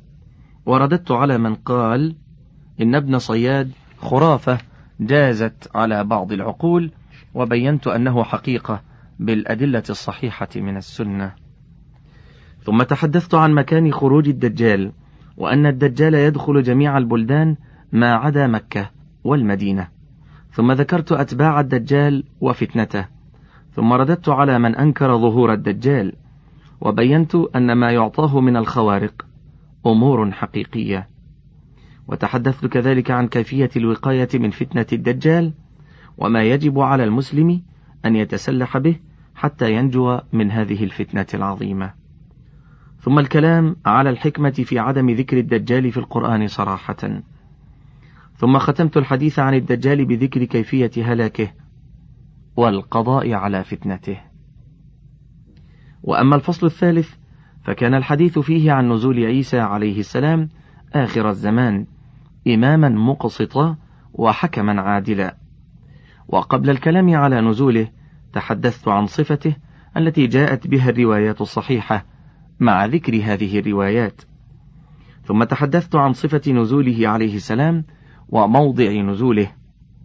[0.66, 2.16] ورددت على من قال
[2.80, 4.58] إن ابن صياد خرافة
[5.00, 6.90] جازت على بعض العقول
[7.34, 8.82] وبينت أنه حقيقة
[9.18, 11.32] بالأدلة الصحيحة من السنة.
[12.62, 14.92] ثم تحدثت عن مكان خروج الدجال
[15.36, 17.56] وأن الدجال يدخل جميع البلدان
[17.92, 18.90] ما عدا مكة
[19.24, 19.88] والمدينة.
[20.52, 23.06] ثم ذكرت أتباع الدجال وفتنته.
[23.72, 26.12] ثم رددت على من أنكر ظهور الدجال
[26.80, 29.26] وبينت أن ما يعطاه من الخوارق
[29.86, 31.10] أمور حقيقية.
[32.11, 35.53] وتحدثت كذلك عن كيفية الوقاية من فتنة الدجال
[36.18, 37.62] وما يجب على المسلم
[38.05, 38.96] أن يتسلح به
[39.35, 41.94] حتى ينجو من هذه الفتنة العظيمة
[43.01, 47.23] ثم الكلام على الحكمة في عدم ذكر الدجال في القرآن صراحة
[48.37, 51.53] ثم ختمت الحديث عن الدجال بذكر كيفية هلاكه
[52.57, 54.20] والقضاء على فتنته.
[56.03, 57.14] وأما الفصل الثالث
[57.64, 60.49] فكان الحديث فيه عن نزول عيسى عليه السلام
[60.94, 61.87] آخر الزمان
[62.48, 63.76] إماما مقسطا
[64.12, 65.37] وحكما عادلا.
[66.29, 67.88] وقبل الكلام على نزوله
[68.33, 69.57] تحدثت عن صفته
[69.96, 72.05] التي جاءت بها الروايات الصحيحة
[72.61, 74.22] مع ذكر هذه الروايات.
[75.24, 77.85] ثم تحدثت عن صفة نزوله عليه السلام
[78.29, 79.50] وموضع نزوله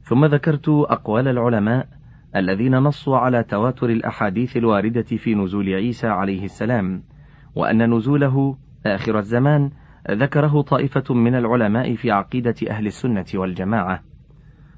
[0.04, 1.88] ثم ذكرت أقوال العلماء
[2.36, 7.04] الذين نصوا على تواتر الأحاديث الواردة في نزول عيسى عليه السلام
[7.56, 9.72] وأن نزوله آخر الزمان
[10.12, 14.04] ذكره طائفة من العلماء في عقيدة أهل السنة والجماعة.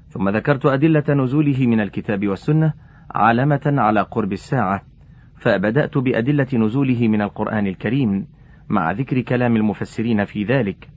[0.08, 2.72] ثم ذكرت أدلة نزوله من الكتاب والسنة
[3.14, 4.82] علامة على قرب الساعة.
[5.36, 8.26] فبدأت بأدلة نزوله من القرآن الكريم
[8.68, 10.88] مع ذكر كلام المفسرين في ذلك.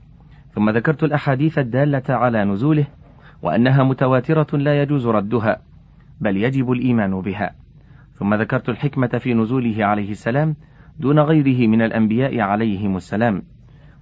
[0.50, 2.86] ثم ذكرت الأحاديث الدالة على نزوله
[3.42, 5.62] وأنها متواترة لا يجوز ردها
[6.20, 7.54] بل يجب الإيمان بها.
[8.12, 10.56] ثم ذكرت الحكمة في نزوله عليه السلام
[11.00, 13.42] دون غيره من الأنبياء عليهم السلام.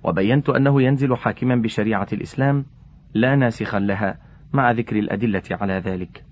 [0.04, 2.64] وبينت أنه ينزل حاكما بشريعة الإسلام
[3.14, 4.18] لا ناسخا لها
[4.52, 6.24] مع ذكر الأدلة على ذلك.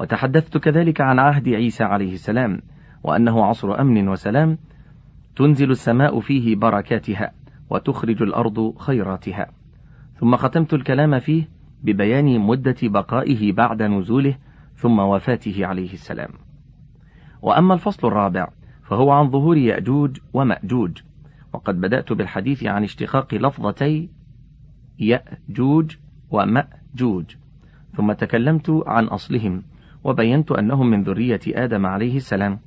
[0.00, 2.62] وتحدثت كذلك عن عهد عيسى عليه السلام
[3.02, 4.58] وأنه عصر أمن وسلام
[5.36, 7.32] تنزل السماء فيه بركاتها
[7.70, 9.46] وتخرج الأرض خيراتها.
[10.20, 11.48] ثم ختمت الكلام فيه
[11.82, 14.36] ببيان مدة بقائه بعد نزوله
[14.74, 16.30] ثم وفاته عليه السلام.
[17.42, 18.48] وأما الفصل الرابع
[18.82, 20.98] فهو عن ظهور يأجوج ومأجوج.
[21.54, 24.08] وقد بدأت بالحديث عن اشتقاق لفظتي
[24.98, 25.96] يأجوج
[26.30, 27.24] ومأجوج
[27.96, 29.62] ثم تكلمت عن أصلهم
[30.04, 32.58] وبينت أنهم من ذرية آدم عليه السلام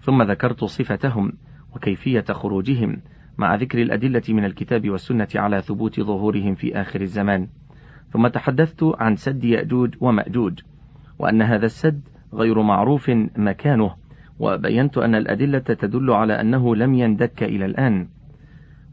[0.00, 1.32] ثم ذكرت صفتهم
[1.74, 3.00] وكيفية خروجهم
[3.38, 7.48] مع ذكر الأدلة من الكتاب والسنة على ثبوت ظهورهم في آخر الزمان
[8.12, 10.60] ثم تحدثت عن سد يأجوج ومأجوج
[11.18, 12.00] وأن هذا السد
[12.34, 13.94] غير معروف مكانه
[14.38, 18.08] وبينت أن الأدلة تدل على أنه لم يندك إلى الآن.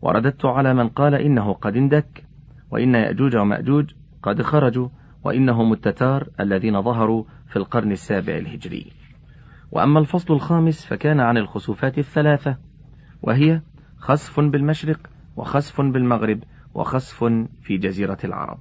[0.04, 2.24] ورددت على من قال إنه قد اندك
[2.72, 3.92] وإن يأجوج ومأجوج
[4.24, 4.88] قد خرجوا
[5.24, 8.92] وإنهم التتار الذين ظهروا في القرن السابع الهجري.
[9.72, 12.58] وأما الفصل الخامس فكان عن الخسوفات الثلاثة
[13.22, 13.62] وهي
[13.98, 15.00] خسف بالمشرق
[15.36, 16.40] وخسف بالمغرب
[16.74, 17.24] وخسف
[17.62, 18.58] في جزيرة العرب.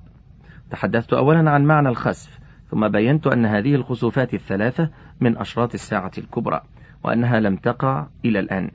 [0.70, 2.38] تحدثت أولا عن معنى الخسف
[2.70, 6.60] ثم بينت أن هذه الخسوفات الثلاثة من أشراط الساعة الكبرى
[7.04, 8.70] وأنها لم تقع إلى الآن.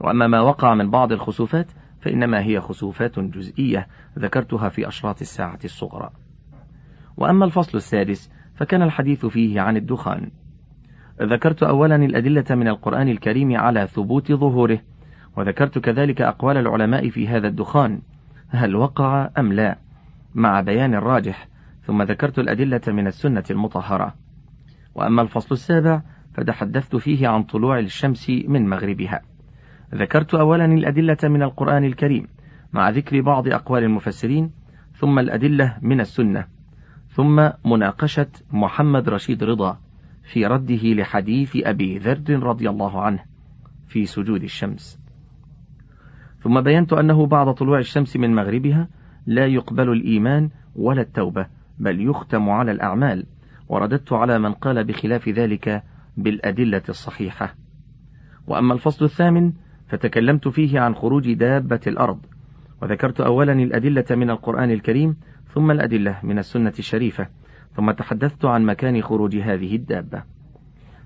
[0.00, 1.66] وأما ما وقع من بعض الخسوفات
[2.00, 3.86] فإنما هي خسوفات جزئية
[4.18, 6.10] ذكرتها في أشراط الساعة الصغرى.
[7.16, 10.30] وأما الفصل السادس فكان الحديث فيه عن الدخان.
[11.22, 14.80] ذكرت أولا الأدلة من القرآن الكريم على ثبوت ظهوره
[15.36, 18.00] وذكرت كذلك أقوال العلماء في هذا الدخان
[18.48, 19.78] هل وقع أم لا
[20.34, 21.48] مع بيان الراجح
[21.82, 24.14] ثم ذكرت الأدلة من السنة المطهرة.
[24.94, 26.02] وأما الفصل السابع
[26.34, 29.20] فتحدثت فيه عن طلوع الشمس من مغربها.
[29.94, 32.26] ذكرت أولا الأدلة من القرآن الكريم
[32.72, 34.50] مع ذكر بعض أقوال المفسرين
[34.92, 36.46] ثم الأدلة من السنة
[37.08, 39.78] ثم مناقشة محمد رشيد رضا
[40.32, 43.24] في رده لحديث أبي ذر رضي الله عنه
[43.86, 45.00] في سجود الشمس.
[46.40, 48.88] ثم بينت أنه بعد طلوع الشمس من مغربها
[49.26, 51.46] لا يقبل الإيمان ولا التوبة
[51.78, 53.26] بل يختم على الأعمال
[53.68, 55.82] ورددت على من قال بخلاف ذلك
[56.16, 57.54] بالأدلة الصحيحة.
[58.46, 59.52] وأما الفصل الثامن
[59.88, 62.18] فتكلمت فيه عن خروج دابة الأرض
[62.82, 65.16] وذكرت أولا الأدلة من القرآن الكريم
[65.54, 67.28] ثم الأدلة من السنة الشريفة
[67.78, 70.22] ثم تحدثت عن مكان خروج هذه الدابة.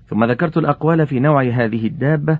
[0.05, 2.39] ثم ذكرت الأقوال في نوع هذه الدابة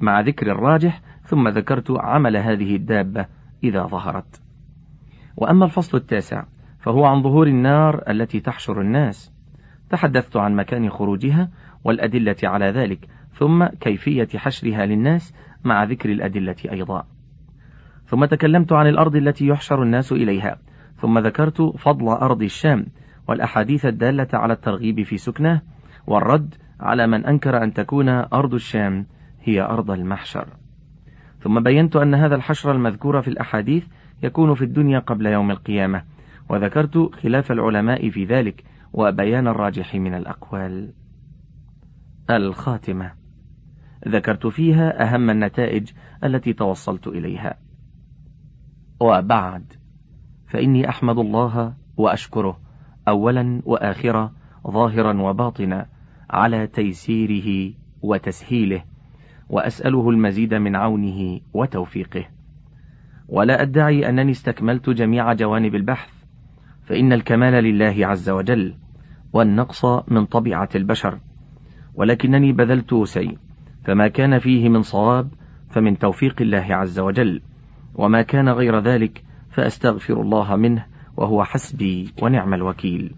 [0.00, 3.26] مع ذكر, الراجح ثم ذكرت عمل هذه الدابة
[3.64, 4.42] إذا ظهرت.
[5.36, 6.44] وأما الفصل التاسع
[6.80, 9.32] فهو عن ظهور النار التي تحشر الناس.
[9.90, 11.50] تحدثت عن مكان خروجها
[11.84, 13.08] والأدلة على ذلك.
[13.38, 17.06] ثم كيفية حشرها للناس مع ذكر الأدلة أيضا.
[18.04, 20.58] ثم تكلمت عن الأرض التي يحشر الناس إليها.
[20.96, 22.86] ثم ذكرت فضل أرض الشام
[23.28, 25.60] والأحاديث الدالة على الترغيب في سكنه
[26.06, 29.06] والرد على من أنكر أن تكون أرض الشام
[29.42, 30.48] هي أرض المحشر.
[31.40, 33.86] ثم بينت أن هذا الحشر المذكور في الأحاديث
[34.22, 36.02] يكون في الدنيا قبل يوم القيامة.
[36.48, 40.92] وذكرت خلاف العلماء في ذلك وبيان الراجح من الأقوال.
[42.30, 43.25] الخاتمة.
[44.06, 45.90] ذكرت فيها أهم النتائج
[46.24, 47.58] التي توصلت إليها.
[49.00, 49.72] وبعد
[50.48, 52.60] فإني أحمد الله وأشكره
[53.08, 54.32] أولا وآخرا
[54.70, 55.86] ظاهرا وباطنا
[56.30, 58.84] على تيسيره وتسهيله
[59.48, 62.24] وأسأله المزيد من عونه وتوفيقه.
[63.28, 66.10] ولا أدعي أنني استكملت جميع جوانب البحث
[66.82, 68.74] فإن الكمال لله عز وجل
[69.32, 71.18] والنقص من طبيعة البشر
[71.94, 73.38] ولكنني بذلت وسعي
[73.86, 75.28] فما كان فيه من صواب
[75.70, 77.40] فمن توفيق الله عز وجل.
[77.94, 83.14] وما كان غير ذلك فأستغفر الله منه وهو حسبي ونعم الوكيل.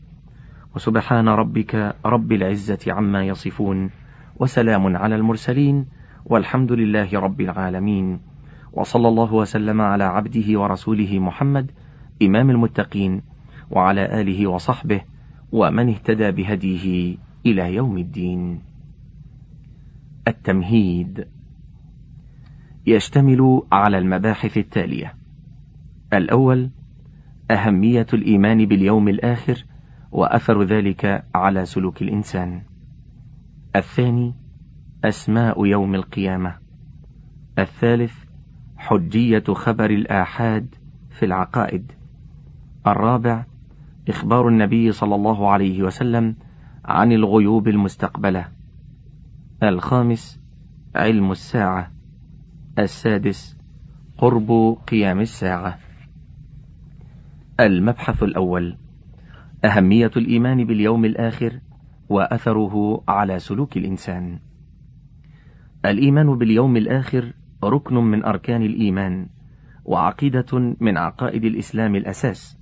[0.76, 3.90] وسبحان ربك رب العزة عما يصفون
[4.40, 5.86] وسلام على المرسلين
[6.26, 8.20] والحمد لله رب العالمين.
[8.72, 11.70] وصلى الله وسلم على عبده ورسوله محمد
[12.22, 13.22] إمام المتقين
[13.70, 15.00] وعلى آله وصحبه
[15.52, 17.16] ومن اهتدى بهديه
[17.46, 18.67] إلى يوم الدين.
[20.28, 21.28] التمهيد
[22.86, 25.14] يشتمل على المباحث التالية:
[26.12, 26.70] الأول
[27.50, 29.64] أهمية الإيمان باليوم الآخر
[30.12, 32.62] وأثر ذلك على سلوك الإنسان.
[33.76, 34.34] الثاني
[35.04, 36.54] أسماء يوم القيامة.
[37.58, 38.14] الثالث
[38.76, 40.74] حجية خبر الآحاد
[41.10, 41.92] في العقائد.
[42.86, 43.44] الرابع
[44.08, 46.34] إخبار النبي صلى الله عليه وسلم
[46.84, 48.57] عن الغيوب المستقبلة.
[49.62, 50.40] الخامس
[50.94, 51.90] علم الساعة.
[52.78, 53.56] السادس
[54.18, 55.78] قرب قيام الساعة.
[57.60, 58.76] المبحث الأول
[59.64, 61.60] أهمية الإيمان باليوم الآخر
[62.08, 64.38] وأثره على سلوك الإنسان.
[65.84, 67.32] الإيمان باليوم الآخر
[67.64, 69.26] ركن من أركان الإيمان،
[69.84, 72.58] وعقيدة من عقائد الإسلام الأساس،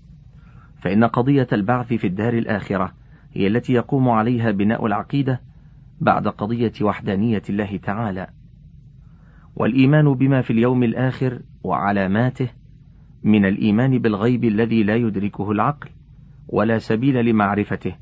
[0.82, 2.92] فإن قضية البعث في الدار الآخرة
[3.32, 5.45] هي التي يقوم عليها بناء العقيدة
[6.00, 8.26] بعد قضية وحدانية الله تعالى.
[9.56, 12.48] والإيمان بما في اليوم الآخر وعلاماته
[13.22, 15.90] من الإيمان بالغيب الذي لا يدركه العقل،
[16.48, 17.96] ولا سبيل لمعرفته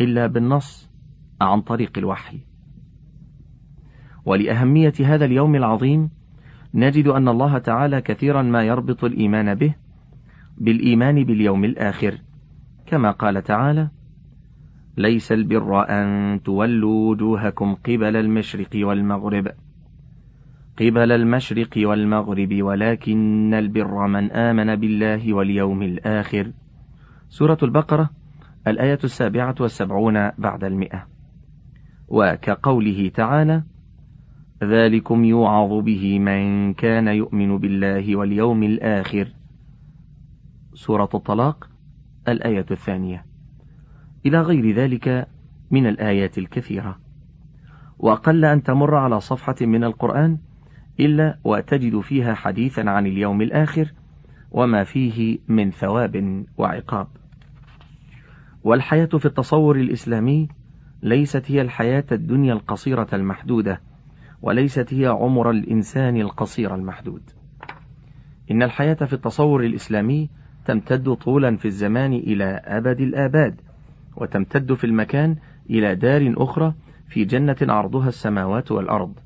[0.00, 0.90] إلا بالنص
[1.40, 2.40] عن طريق الوحي.
[4.24, 6.10] ولأهمية هذا اليوم العظيم
[6.74, 9.74] نجد أن الله تعالى كثيرا ما يربط الإيمان به
[10.58, 12.18] بالإيمان باليوم الآخر
[12.86, 13.90] كما قال تعالى
[14.96, 19.48] ليس البر أن تولوا وجوهكم قبل المشرق والمغرب.
[20.80, 26.52] قبل المشرق والمغرب ولكن البر من آمن بالله واليوم الآخر.
[27.28, 28.10] سورة البقرة
[28.66, 31.06] الآية السابعة والسبعون بعد المئة.
[32.08, 33.62] وكقوله تعالى
[34.64, 39.28] ذلكم يوعظ به من كان يؤمن بالله واليوم الآخر.
[40.74, 41.70] سورة الطلاق
[42.28, 43.29] الآية الثانية.
[44.26, 45.28] إلى غير ذلك
[45.70, 46.98] من الآيات الكثيرة
[47.98, 50.38] وقل أن تمر على صفحة من القرآن
[51.00, 53.92] إلا وتجد فيها حديثا عن اليوم الآخر
[54.50, 57.06] وما فيه من ثواب وعقاب
[58.64, 60.48] والحياة في التصور الإسلامي
[61.02, 63.80] ليست هي الحياة الدنيا القصيرة المحدودة
[64.42, 67.22] وليست هي عمر الإنسان القصير المحدود.
[68.50, 70.30] إن الحياة في التصور الإسلامي
[70.66, 73.60] تمتد طولا في الزمان إلى أبد الآباد،
[74.16, 75.36] وتمتد في المكان
[75.70, 76.74] إلى دار أخرى
[77.08, 79.18] في جنة عرضها السماوات والأرض،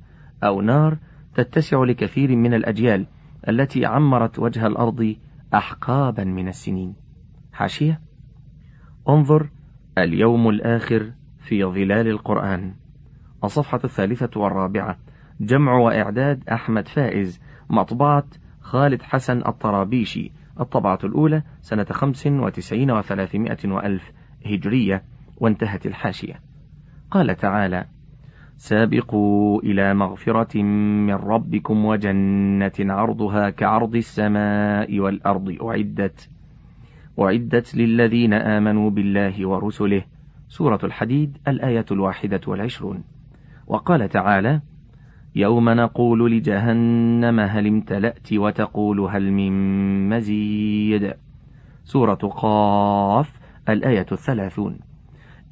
[0.44, 0.98] أو نار
[1.34, 3.06] تتسع لكثير من الأجيال
[3.48, 5.16] التي عمرت وجه الأرض
[5.54, 6.94] أحقابا من السنين.
[7.52, 8.00] حاشية:
[9.08, 9.48] انظر
[9.98, 12.74] اليوم الآخر في ظلال القرآن.
[13.44, 14.96] الصفحة الثالثة والرابعة
[15.40, 18.24] جمع وإعداد أحمد فائز مطبعة
[18.60, 24.12] خالد حسن الطرابيشي الطبعة الأولى سنة خمس وتسعين وثلاثمائة وألف
[24.46, 25.02] هجرية
[25.36, 26.40] وانتهت الحاشية.
[27.10, 27.84] قال تعالى
[28.56, 30.62] سابقوا إلى مغفرة
[31.06, 36.28] من ربكم وجنة عرضها كعرض السماء والأرض أعدت
[37.20, 40.04] أعدت للذين آمنوا بالله ورسله.
[40.48, 43.04] سورة الحديد الآية الواحدة والعشرون.
[43.66, 44.60] وقال تعالى
[45.36, 51.14] يوم نقول لجهنم هل امتلأت وتقول هل من مزيد.
[51.84, 54.78] سورة قاف الآية الثلاثون.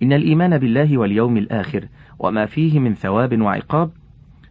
[0.02, 1.88] إن الإيمان بالله واليوم الآخر
[2.18, 3.90] وما فيه من ثواب وعقاب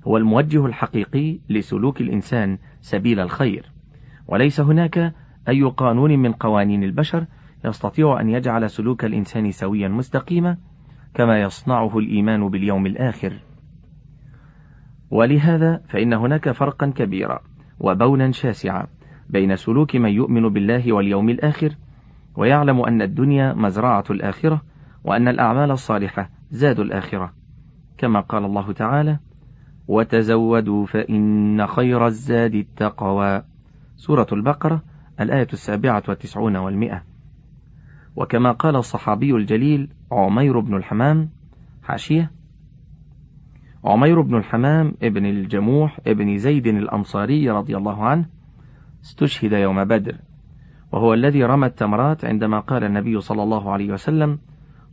[0.07, 3.72] هو الموجه الحقيقي لسلوك الإنسان سبيل الخير.
[4.28, 5.14] وليس هناك
[5.49, 7.26] أي قانون من قوانين البشر
[7.66, 10.57] يستطيع أن يجعل سلوك الإنسان سويا مستقيما
[11.14, 13.34] كما يصنعه الإيمان باليوم الآخر.
[15.12, 17.39] ولهذا فإن هناك فرقا كبيرا
[17.80, 18.88] وبونا شاسعا
[19.30, 21.76] بين سلوك من يؤمن بالله واليوم الآخر
[22.36, 24.61] ويعلم أن الدنيا مزرعة الآخرة
[25.03, 27.34] وأن الأعمال الصالحة زاد الآخرة.
[27.97, 29.19] كما قال الله تعالى
[29.88, 33.43] وتزودوا فإن خير الزاد التقوى.
[33.95, 34.84] سورة البقرة
[35.19, 37.03] الآية السابعة والتسعون والمئة.
[38.15, 41.29] وكما قال الصحابي الجليل عمير بن الحمام
[41.84, 42.32] حاشية.
[43.86, 48.25] عمير بن الحمام ابن الجموح ابن زيد الأنصاري رضي الله عنه
[49.03, 50.15] استشهد يوم بدر.
[50.92, 54.39] وهو الذي رمى التمرات عندما قال النبي صلى الله عليه وسلم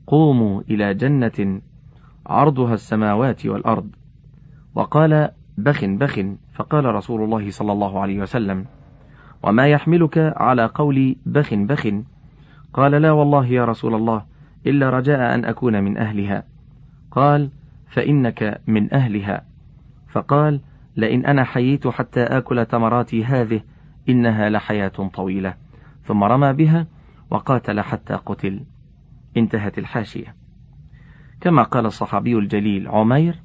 [0.06, 1.60] قوموا إلى جنة
[2.26, 3.90] عرضها السماوات والأرض.
[4.74, 6.20] وقال بخ بخ.
[6.54, 8.64] فقال رسول الله صلى الله عليه وسلم
[9.42, 11.88] وما يحملك على قول بخ بخ؟
[12.72, 14.24] قال لا والله يا رسول الله
[14.66, 16.44] إلا رجاء أن أكون من أهلها.
[17.10, 17.50] قال
[17.88, 19.44] فإنك من أهلها.
[20.08, 20.60] فقال
[20.96, 23.60] لئن أنا حييت حتى آكل تمراتي هذه
[24.08, 25.67] إنها لحياة طويلة.
[26.08, 26.86] ثم رمى بها
[27.30, 28.60] وقاتل حتى قتل.
[29.36, 30.34] انتهت الحاشية.
[31.40, 33.42] كما قال الصحابي الجليل عمير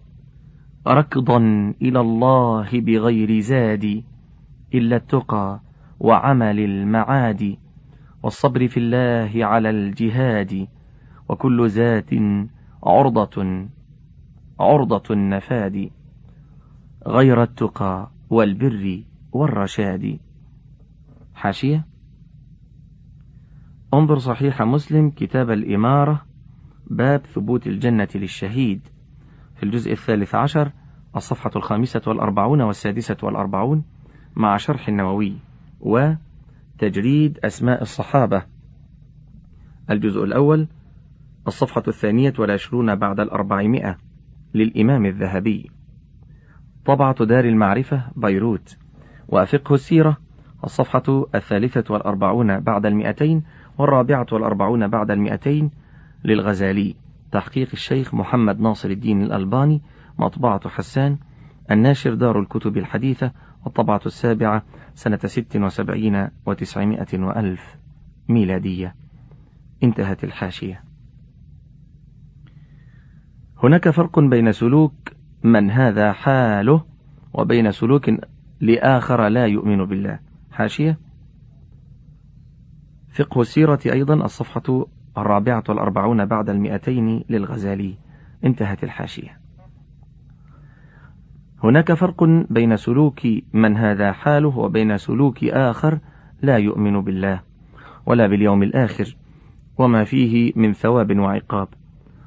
[0.88, 1.38] ركضا
[1.82, 4.04] إلى الله بغير زاد
[4.74, 5.62] إلا التقى
[6.00, 7.58] وعمل المعاد
[8.24, 10.68] والصبر في الله على الجهاد
[11.30, 12.10] وكل ذات
[12.84, 13.68] عرضة
[14.60, 15.90] عرضة النفاد
[17.08, 20.20] غير التقى والبر والرشاد.
[21.36, 21.93] حاشية
[23.94, 26.22] انظر صحيح مسلم كتاب الإمارة
[26.88, 28.82] باب ثبوت الجنة للشهيد
[29.56, 30.72] في الجزء الثالث عشر
[31.16, 33.84] الصفحة الخامسة والأربعون والسادسة والأربعون
[34.36, 35.34] مع شرح النووي
[35.80, 38.44] وتجريد أسماء الصحابة.
[39.92, 40.68] الجزء الأول
[41.48, 43.98] الصفحة الثانية والعشرون بعد الأربعمائة
[44.54, 45.72] للإمام الذهبي.
[46.86, 48.78] طبعة دار المعرفة بيروت.
[49.28, 50.18] وفقه السيرة
[50.64, 53.44] الصفحة الثالثة والأربعون بعد المئتين
[53.78, 55.72] والرابعة والأربعون بعد المئتين
[56.26, 56.96] للغزالي.
[57.32, 59.82] تحقيق الشيخ محمد ناصر الدين الألباني
[60.20, 61.18] مطبعة حسان
[61.72, 63.32] الناشر دار الكتب الحديثة
[63.68, 64.64] الطبعة السابعة
[64.94, 67.76] سنة ست وسبعين وتسعمائة وألف
[68.30, 68.96] ميلادية.
[69.84, 70.84] انتهت الحاشية.
[73.64, 74.94] هناك فرق بين سلوك
[75.44, 76.86] من هذا حاله
[77.34, 78.12] وبين سلوك
[78.62, 80.20] لآخر لا يؤمن بالله.
[80.52, 80.98] حاشية.
[83.14, 84.86] فقه السيرة أيضا الصفحة
[85.18, 87.96] الرابعة والأربعون بعد المئتين للغزالي.
[88.46, 89.40] انتهت الحاشية.
[91.64, 93.20] هناك فرق بين سلوك
[93.54, 96.00] من هذا حاله وبين سلوك آخر
[96.42, 97.42] لا يؤمن بالله
[98.06, 99.16] ولا باليوم الآخر
[99.78, 101.68] وما فيه من ثواب وعقاب.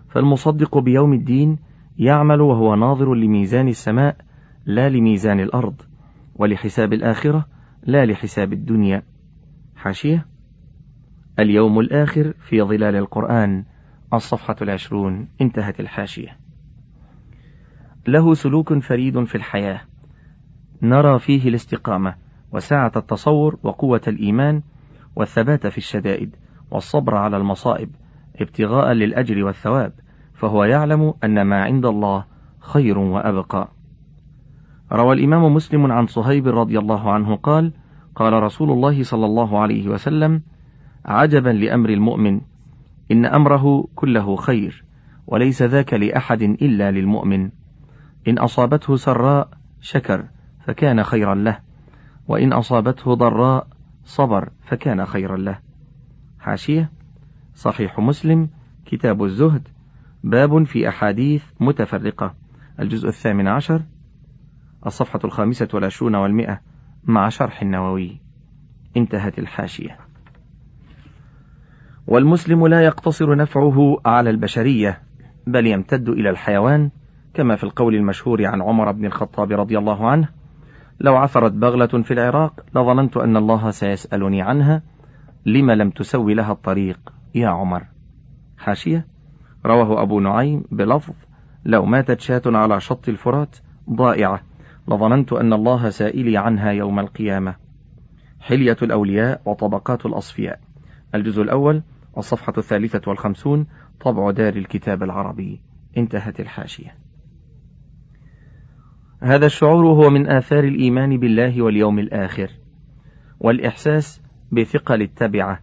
[0.09, 1.59] فالمصدق بيوم الدين
[1.99, 4.17] يعمل وهو ناظر لميزان السماء
[4.67, 5.83] لا لميزان الأرض
[6.35, 7.47] ولحساب الآخرة
[7.83, 9.03] لا لحساب الدنيا.
[9.77, 10.36] حاشية؟
[11.39, 13.65] اليوم الآخر في ظلال القرآن
[14.15, 16.37] الصفحة العشرون انتهت الحاشية.
[18.09, 19.81] له سلوك فريد في الحياة.
[20.83, 22.15] نرى فيه الاستقامة
[22.53, 24.63] وسعة التصور وقوة الإيمان
[25.17, 26.37] والثبات في الشدائد
[26.71, 27.91] والصبر على المصائب
[28.41, 29.93] ابتغاء للأجر والثواب
[30.35, 32.25] فهو يعلم أن ما عند الله
[32.61, 33.69] خير وأبقى.
[34.93, 37.73] روى الإمام مسلم عن صهيب رضي الله عنه قال
[38.15, 40.43] قال رسول الله صلى الله عليه وسلم
[41.07, 42.41] عجبا لأمر المؤمن
[43.11, 44.85] إن أمره كله خير
[45.27, 47.51] وليس ذاك لأحد إلا للمؤمن.
[48.29, 49.49] إن أصابته سراء
[49.81, 50.25] شكر
[50.65, 51.59] فكان خيرا له
[52.29, 53.67] وإن أصابته ضراء
[54.05, 55.59] صبر فكان خيرا له.
[56.41, 56.91] حاشية
[57.55, 58.49] صحيح مسلم
[58.87, 59.69] كتاب الزهد
[60.25, 62.35] باب في أحاديث متفرقة.
[62.81, 63.83] الجزء الثامن عشر
[64.87, 66.61] الصفحة الخامسة والعشرون والمئة
[67.05, 68.21] مع شرح النووي.
[68.97, 70.06] انتهت الحاشية.
[72.07, 75.03] والمسلم لا يقتصر نفعه على البشرية
[75.47, 76.91] بل يمتد إلى الحيوان
[77.35, 80.29] كما في القول المشهور عن عمر بن الخطاب رضي الله عنه
[81.01, 84.83] لو عثرت بغلة في العراق لظننت أن الله سيسألني عنها
[85.47, 87.83] لما لم تسوي لها الطريق يا عمر؟
[88.59, 89.07] حاشية
[89.67, 91.15] رواه أبو نعيم بلفظ
[91.65, 93.57] لو ماتت شاة على شط الفرات
[93.91, 94.41] ضائعة
[94.89, 97.55] لظننت أن الله سائلي عنها يوم القيامة.
[98.41, 100.61] حلية الأولياء وطبقات الأصفياء.
[101.15, 101.83] الجزء الأول
[102.19, 103.67] الصفحة الثالثة والخمسون
[104.01, 105.61] طبع دار الكتاب العربي.
[105.97, 106.97] انتهت الحاشية.
[109.23, 112.51] هذا الشعور هو من آثار الإيمان بالله واليوم الآخر
[113.41, 115.61] والإحساس بثقل التبعة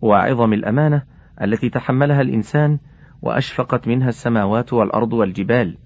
[0.00, 1.02] وعظم الأمانة
[1.42, 2.78] التي تحملها الإنسان
[3.22, 5.78] وأشفقت منها السماوات والأرض والجبال.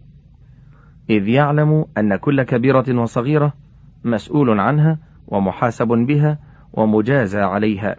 [1.11, 3.53] إذ يعلم أن كل كبيرة وصغيرة
[4.05, 6.39] مسؤول عنها ومحاسب بها
[6.73, 7.97] ومجازى عليها.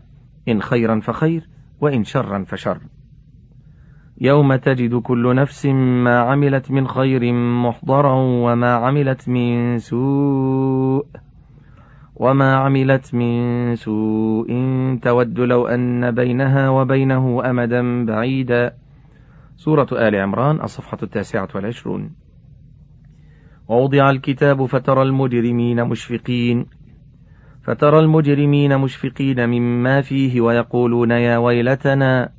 [0.47, 1.49] إن خيرا فخير
[1.83, 2.77] وإن شرا فشر.
[4.21, 5.65] يوم تجد كل نفس
[6.05, 11.05] ما عملت من خير محضرا وما عملت من سوء
[12.15, 14.47] وما عملت من سوء
[15.01, 18.73] تود لو أن بينها وبينه أمدا بعيدا.
[19.55, 22.15] سورة آل عمران الصفحة التاسعة والعشرون.
[23.67, 26.65] ووضع الكتاب فترى المجرمين مشفقين.
[27.63, 32.29] فترى المجرمين مشفقين مما فيه ويقولون يا ويلتنا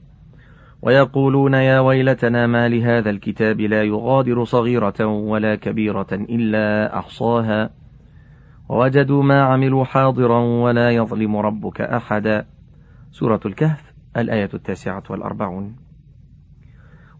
[0.83, 7.71] ويقولون يا ويلتنا ما لهذا الكتاب لا يغادر صغيرة ولا كبيرة إلا أحصاها.
[8.69, 12.47] ووجدوا ما عملوا حاضرا ولا يظلم ربك أحدا.
[13.11, 15.77] سورة الكهف الآية التاسعة والأربعون.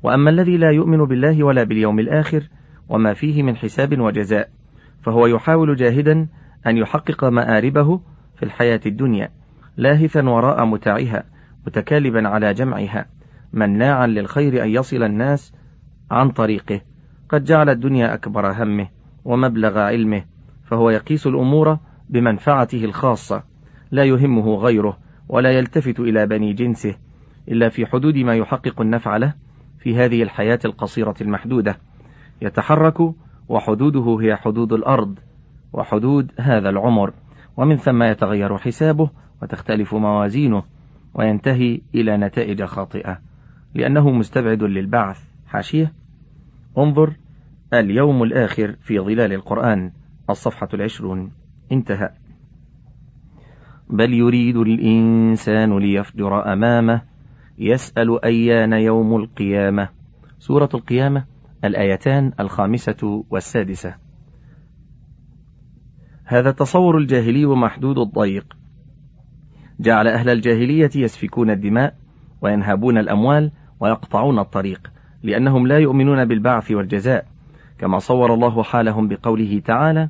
[0.03, 2.49] وأما الذي لا يؤمن بالله ولا باليوم الآخر
[2.89, 4.49] وما فيه من حساب وجزاء
[5.03, 6.29] فهو يحاول جاهدا
[6.67, 8.01] أن يحقق مآربه
[8.37, 9.31] في الحياة الدنيا
[9.77, 11.25] لاهثا وراء متاعها
[11.67, 13.07] متكالبا على جمعها
[13.53, 15.53] مناعا للخير أن يصل الناس
[16.11, 16.81] عن طريقه.
[17.29, 18.89] قد جعل الدنيا أكبر همه
[19.25, 20.25] ومبلغ علمه
[20.65, 23.43] فهو يقيس الأمور بمنفعته الخاصة.
[23.91, 24.99] لا يهمه غيره
[25.29, 26.95] ولا يلتفت إلى بني جنسه
[27.49, 29.35] إلا في حدود ما يحقق النفع له
[29.79, 31.79] في هذه الحياة القصيرة المحدودة.
[32.43, 33.15] يتحرك
[33.49, 35.19] وحدوده هي حدود الأرض.
[35.75, 37.13] وحدود هذا العمر
[37.57, 39.11] ومن ثم يتغير حسابه
[39.43, 40.63] وتختلف موازينه
[41.15, 43.19] وينتهي إلى نتائج خاطئة
[43.75, 45.25] لأنه مستبعد للبعث.
[45.47, 45.93] حاشية؟
[46.79, 47.13] انظر
[47.73, 49.93] اليوم الآخر في ظلال القرآن
[50.31, 51.33] الصفحة العشرون.
[51.73, 52.11] انتهى.
[53.91, 57.03] بل يريد الإنسان ليفجر أمامه
[57.59, 59.89] يسأل أيان يوم القيامة.
[60.39, 61.25] سورة القيامة
[61.65, 64.04] الآيتان الخامسة والسادسة.
[66.27, 68.57] هذا التصور الجاهلي محدود الضيق.
[69.81, 71.95] جعل أهل الجاهلية يسفكون الدماء
[72.43, 74.91] وينهبون الأموال ويقطعون الطريق
[75.23, 77.27] لأنهم لا يؤمنون بالبعث والجزاء
[77.79, 80.09] كما صور الله حالهم بقوله تعالى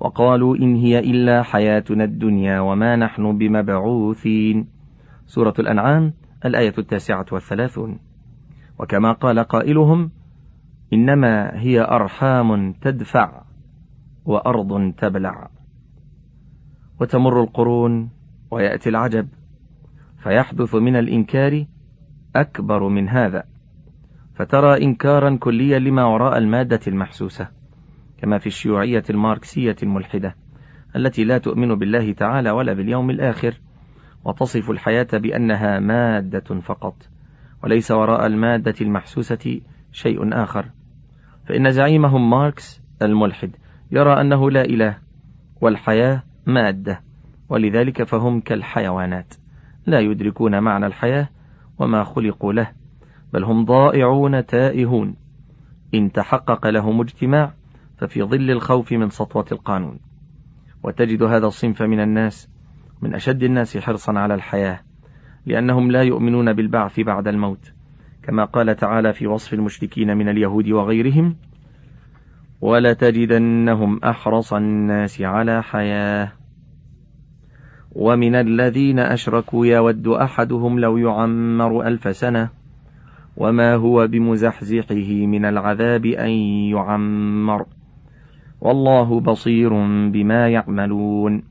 [0.00, 4.66] وقالوا إن هي إلا حياتنا الدنيا وما نحن بمبعوثين.
[5.26, 6.12] سورة الأنعام
[6.44, 7.98] الآية التاسعة والثلاثون.
[8.80, 10.10] وكما قال قائلهم
[10.92, 13.43] إنما هي أرحام تدفع.
[14.24, 15.50] وأرض تبلع.
[17.00, 18.10] وتمر القرون
[18.50, 19.28] ويأتي العجب
[20.22, 21.66] فيحدث من الإنكار
[22.36, 23.44] أكبر من هذا.
[24.34, 27.48] فترى إنكارا كليا لما وراء المادة المحسوسة
[28.18, 30.34] كما في الشيوعية الماركسية الملحدة
[30.96, 33.60] التي لا تؤمن بالله تعالى ولا باليوم الآخر.
[34.24, 36.94] وتصف الحياة بأنها مادة فقط
[37.64, 39.60] وليس وراء المادة المحسوسة
[39.92, 40.70] شيء آخر.
[41.46, 43.56] فإن زعيمهم ماركس الملحد
[43.90, 44.98] يرى أنه لا إله
[45.60, 47.00] والحياة مادة
[47.48, 49.34] ولذلك فهم كالحيوانات.
[49.86, 51.28] لا يدركون معنى الحياة
[51.78, 52.72] وما خلقوا له
[53.32, 55.16] بل هم ضائعون تائهون.
[55.94, 57.52] إن تحقق لهم اجتماع
[57.96, 59.98] ففي ظل الخوف من سطوة القانون.
[60.82, 62.48] وتجد هذا الصنف من الناس
[63.02, 64.80] من أشد الناس حرصا على الحياة
[65.46, 67.72] لأنهم لا يؤمنون بالبعث بعد الموت.
[68.22, 71.36] كما قال تعالى في وصف المشركين من اليهود وغيرهم
[72.64, 76.32] ولتجدنهم أحرص الناس على حياة.
[77.92, 82.48] ومن الذين أشركوا يود أحدهم لو يعمر ألف سنة
[83.36, 86.30] وما هو بمزحزحه من العذاب أن
[86.72, 87.66] يعمر.
[88.60, 89.70] والله بصير
[90.08, 91.42] بما يعملون.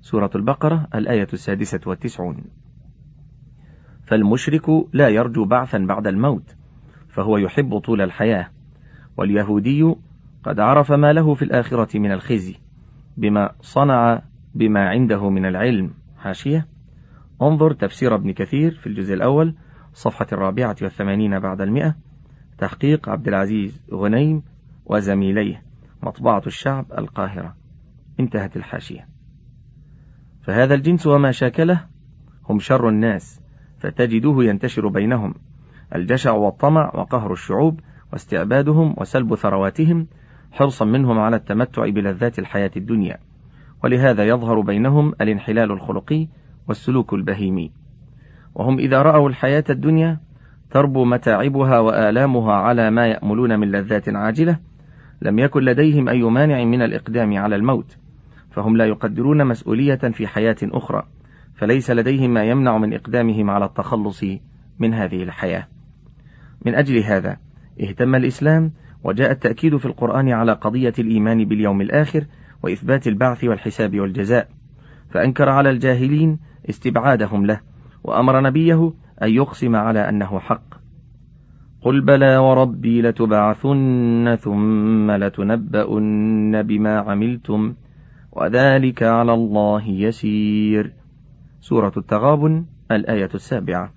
[0.00, 2.44] سورة البقرة الآية السادسة والتسعون.
[4.04, 6.56] فالمشرك لا يرجو بعثا بعد الموت
[7.08, 8.48] فهو يحب طول الحياة.
[9.16, 9.94] واليهودي
[10.44, 12.56] قد عرف ما له في الآخرة من الخزي
[13.16, 14.22] بما صنع
[14.54, 15.90] بما عنده من العلم.
[16.18, 16.66] حاشية.
[17.42, 19.54] انظر تفسير ابن كثير في الجزء الأول
[19.92, 21.96] صفحة الرابعة والثمانين بعد المئة.
[22.58, 24.42] تحقيق عبد العزيز غنيم
[24.86, 25.62] وزميليه
[26.02, 27.56] مطبعة الشعب القاهرة.
[28.20, 29.08] انتهت الحاشية.
[30.42, 31.86] فهذا الجنس وما شاكله
[32.48, 33.40] هم شر الناس
[33.78, 35.34] فتجده ينتشر بينهم.
[35.94, 37.80] الجشع والطمع وقهر الشعوب
[38.12, 40.06] واستعبادهم وسلب ثرواتهم
[40.52, 43.18] حرصا منهم على التمتع بلذات الحياة الدنيا.
[43.84, 46.28] ولهذا يظهر بينهم الانحلال الخلقي
[46.68, 47.72] والسلوك البهيمي.
[48.54, 50.20] وهم إذا رأوا الحياة الدنيا
[50.70, 54.58] تربو متاعبها وآلامها على ما يأملون من لذات عاجلة
[55.22, 57.96] لم يكن لديهم أي مانع من الإقدام على الموت.
[58.50, 61.02] فهم لا يقدرون مسؤولية في حياة أخرى
[61.54, 64.24] فليس لديهم ما يمنع من إقدامهم على التخلص
[64.78, 65.66] من هذه الحياة.
[66.66, 67.36] من أجل هذا
[67.80, 68.72] اهتم الإسلام
[69.04, 72.24] وجاء التأكيد في القرآن على قضية الإيمان باليوم الآخر
[72.62, 74.48] وإثبات البعث والحساب والجزاء
[75.10, 76.38] فأنكر على الجاهلين
[76.68, 77.60] استبعادهم له
[78.04, 78.92] وأمر نبيه
[79.22, 80.62] أن يقسم على أنه حق.
[81.80, 87.74] قل بلى وربي لتبعثن ثم لتنبؤن بما عملتم
[88.32, 90.92] وذلك على الله يسير.
[91.60, 93.92] سورة التغابن الآية السابعة.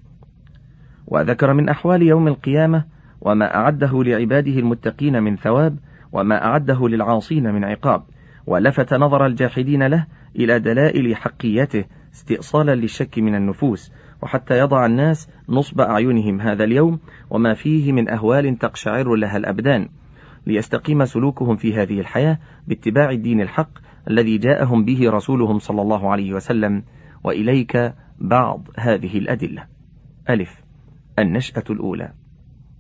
[1.08, 2.86] وذكر من أحوال يوم القيامة
[3.26, 5.78] وما أعده لعباده المتقين من ثواب
[6.12, 8.04] وما أعده للعاصين من عقاب.
[8.48, 10.06] ولفت نظر الجاحدين له
[10.36, 13.92] إلى دلائل حقيته استئصالا للشك من النفوس
[14.24, 17.00] وحتى يضع الناس نصب أعينهم هذا اليوم
[17.30, 19.90] وما فيه من أهوال تقشعر لها الأبدان.
[20.48, 23.70] ليستقيم سلوكهم في هذه الحياة باتباع الدين الحق
[24.10, 26.84] الذي جاءهم به رسولهم صلى الله عليه وسلم.
[27.24, 29.64] وإليك بعض هذه الأدلة.
[30.30, 30.62] ألف.
[31.20, 32.25] النشأة الأولى.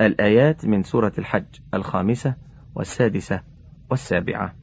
[0.00, 1.44] الآيات من سورة الحج
[1.74, 2.34] الخامسة
[2.74, 3.40] والسادسة
[3.90, 4.54] والسابعة.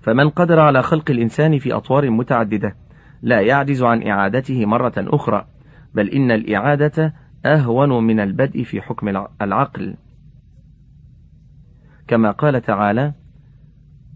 [0.00, 2.76] فمن قدر على خلق الإنسان في أطوار متعددة
[3.22, 5.46] لا يعجز عن إعادته مرة أخرى
[5.94, 7.14] بل إن الإعادة
[7.46, 9.08] أهون من البدء في حكم
[9.42, 9.96] العقل.
[12.08, 13.12] كما قال تعالى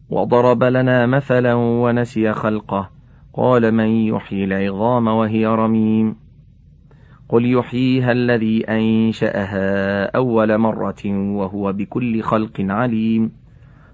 [0.08, 2.90] وضرب لنا مثلا ونسي خلقه
[3.32, 6.16] قال من يحيي العظام وهي رميم
[7.32, 13.32] قل يحييها الذي أنشأها أول مرة وهو بكل خلق عليم.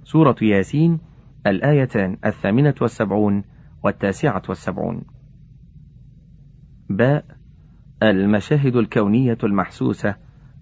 [0.05, 0.99] سورة ياسين
[1.47, 3.45] الآيتان الثامنة والسبعون
[3.85, 5.03] والتاسعة والسبعون.
[6.91, 7.25] باء
[8.03, 10.15] المشاهد الكونية المحسوسة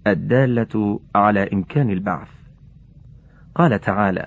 [0.06, 2.28] الدالة على إمكان البعث.
[3.54, 4.26] قال تعالى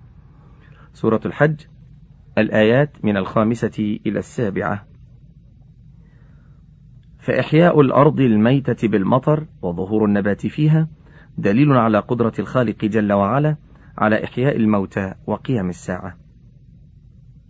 [0.93, 1.61] سورة الحج
[2.37, 4.87] الآيات من الخامسة إلى السابعة
[7.19, 10.87] فإحياء الأرض الميتة بالمطر وظهور النبات فيها
[11.37, 13.55] دليل على قدرة الخالق جل وعلا
[13.97, 16.17] على إحياء الموتى وقيام الساعة.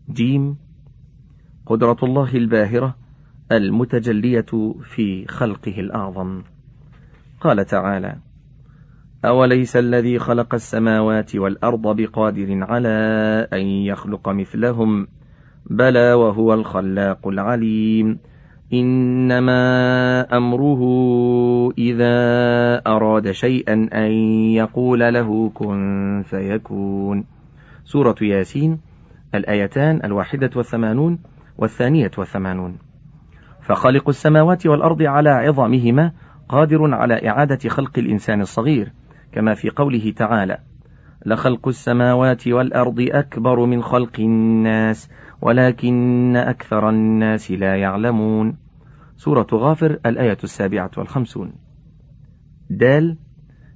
[0.09, 0.57] جيم
[1.65, 2.95] قدرة الله الباهرة
[3.51, 6.43] المتجلية في خلقه الأعظم.
[7.41, 8.17] قال تعالى:
[9.25, 12.89] أوليس الذي خلق السماوات والأرض بقادر على
[13.53, 15.07] أن يخلق مثلهم؟
[15.69, 18.19] بلى وهو الخلاق العليم.
[18.73, 19.57] إنما
[20.37, 20.81] أمره
[21.77, 22.15] إذا
[22.87, 24.11] أراد شيئا أن
[24.53, 27.25] يقول له كن فيكون.
[27.85, 28.79] سورة ياسين
[29.35, 31.19] الآيتان الواحدة والثمانون
[31.57, 32.77] والثانية والثمانون.
[33.61, 36.11] فخالق السماوات والأرض على عظمهما
[36.49, 38.91] قادر على إعادة خلق الإنسان الصغير.
[39.31, 40.57] كما في قوله تعالى
[41.25, 45.09] لخلق السماوات والأرض أكبر من خلق الناس
[45.41, 48.57] ولكن أكثر الناس لا يعلمون.
[49.15, 51.53] سورة غافر الآية السابعة والخمسون.
[52.69, 53.17] دال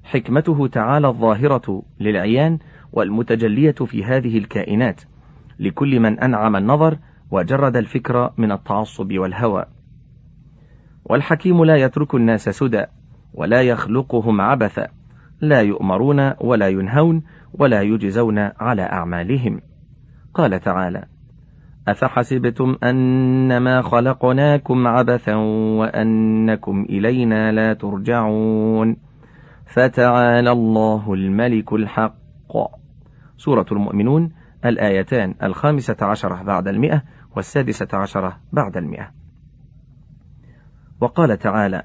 [0.03, 2.59] حكمته تعالى الظاهرة للعيان
[2.93, 5.01] والمتجلية في هذه الكائنات
[5.59, 6.97] لكل من أنعم النظر
[7.31, 9.65] وجرد الفكر من التعصب والهوى.
[11.05, 12.85] والحكيم لا يترك الناس سدى
[13.33, 14.87] ولا يخلقهم عبثا.
[15.41, 17.23] لا يؤمرون ولا ينهون
[17.53, 19.61] ولا يجزون على أعمالهم.
[20.33, 21.05] قال تعالى
[21.87, 25.35] أفحسبتم أنما خلقناكم عبثا
[25.79, 28.97] وأنكم إلينا لا ترجعون؟
[29.65, 32.15] فتعالى الله الملك الحق.
[33.37, 34.31] سورة المؤمنون
[34.65, 37.03] الآيتان الخامسة عشرة بعد المئة
[37.35, 39.11] والسادسة عشرة بعد المئة.
[41.01, 41.83] وقال تعالى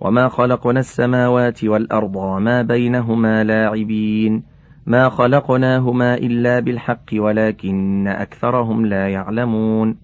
[0.00, 4.42] وما خلقنا السماوات والأرض وما بينهما لاعبين
[4.86, 9.96] ما خلقناهما إلا بالحق ولكن أكثرهم لا يعلمون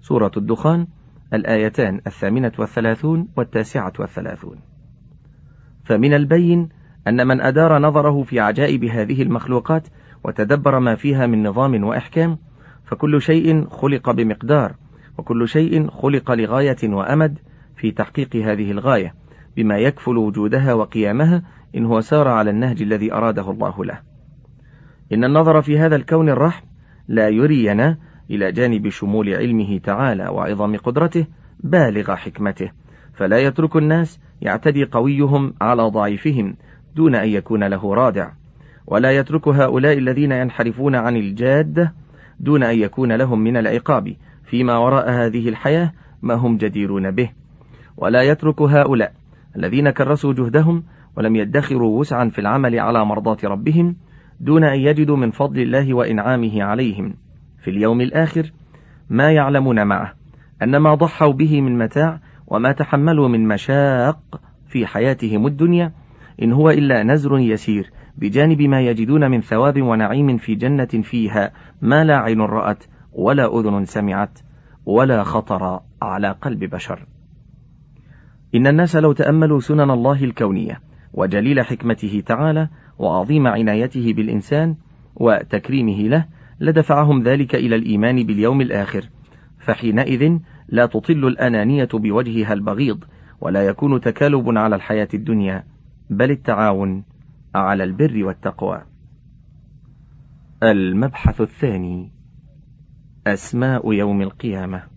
[0.00, 0.86] سورة الدخان
[1.34, 4.56] الآيتان الثامنة والثلاثون والتاسعة والثلاثون
[5.84, 6.68] فمن البين
[7.08, 9.88] أن من أدار نظره في عجائب هذه المخلوقات
[10.24, 12.38] وتدبر ما فيها من نظام وإحكام
[12.84, 14.74] فكل شيء خلق بمقدار
[15.18, 17.38] وكل شيء خلق لغاية وأمد
[17.76, 19.21] في تحقيق هذه الغاية
[19.56, 21.42] بما يكفل وجودها وقيامها
[21.76, 24.00] إن هو سار على النهج الذي أراده الله له.
[25.12, 26.64] إن النظر في هذا الكون الرحم
[27.08, 27.98] لا يرينا
[28.30, 31.26] إلى جانب شمول علمه تعالى وعظم قدرته
[31.60, 32.70] بالغ حكمته،
[33.14, 36.56] فلا يترك الناس يعتدي قويهم على ضعيفهم
[36.94, 38.30] دون أن يكون له رادع،
[38.86, 41.94] ولا يترك هؤلاء الذين ينحرفون عن الجادة
[42.40, 45.92] دون أن يكون لهم من العقاب فيما وراء هذه الحياة
[46.22, 47.30] ما هم جديرون به،
[47.96, 49.12] ولا يترك هؤلاء
[49.56, 50.82] الذين كرسوا جهدهم
[51.16, 53.96] ولم يدخروا وسعا في العمل على مرضاة ربهم
[54.40, 57.14] دون أن يجدوا من فضل الله وإنعامه عليهم.
[57.58, 58.52] في اليوم الآخر
[59.10, 60.12] ما يعلمون معه
[60.62, 65.92] أن ما ضحوا به من متاع وما تحملوا من مشاق في حياتهم الدنيا
[66.42, 72.04] إن هو إلا نزر يسير بجانب ما يجدون من ثواب ونعيم في جنة فيها ما
[72.04, 74.38] لا عين رأت ولا أذن سمعت
[74.86, 77.06] ولا خطر على قلب بشر.
[78.54, 80.80] إن الناس لو تأملوا سنن الله الكونية
[81.14, 84.76] وجليل حكمته تعالى وعظيم عنايته بالإنسان
[85.16, 86.26] وتكريمه له
[86.60, 89.08] لدفعهم ذلك إلى الإيمان باليوم الآخر.
[89.58, 90.38] فحينئذ
[90.68, 93.04] لا تطل الأنانية بوجهها البغيض
[93.40, 95.64] ولا يكون تكالب على الحياة الدنيا
[96.10, 97.04] بل التعاون
[97.54, 98.82] على البر والتقوى.
[100.62, 102.12] المبحث الثاني
[103.26, 104.91] أسماء يوم القيامة.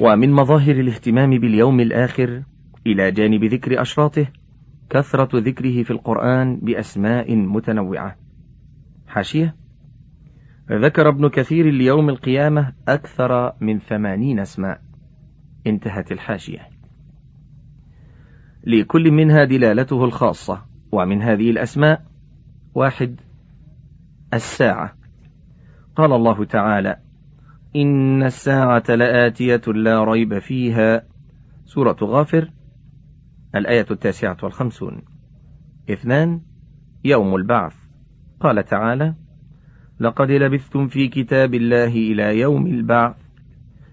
[0.00, 2.42] ومن مظاهر الاهتمام باليوم الآخر
[2.86, 4.26] إلى جانب ذكر أشراطه
[4.90, 8.16] كثرة ذكره في القرآن بأسماء متنوعة.
[9.08, 9.56] حاشية:
[10.70, 14.80] ذكر ابن كثير ليوم القيامة أكثر من ثمانين أسماء.
[15.66, 16.68] انتهت الحاشية.
[18.64, 22.02] لكل منها دلالته الخاصة، ومن هذه الأسماء:
[22.74, 23.20] واحد:
[24.34, 24.94] الساعة.
[25.96, 27.09] قال الله تعالى:
[27.76, 31.02] إن الساعة لآتية لا ريب فيها.
[31.64, 32.50] سورة غافر
[33.54, 35.02] الآية التاسعة والخمسون.
[35.90, 36.40] اثنان
[37.04, 37.76] يوم البعث.
[38.40, 39.14] قال تعالى
[40.00, 43.16] لقد لبثتم في كتاب الله إلى يوم البعث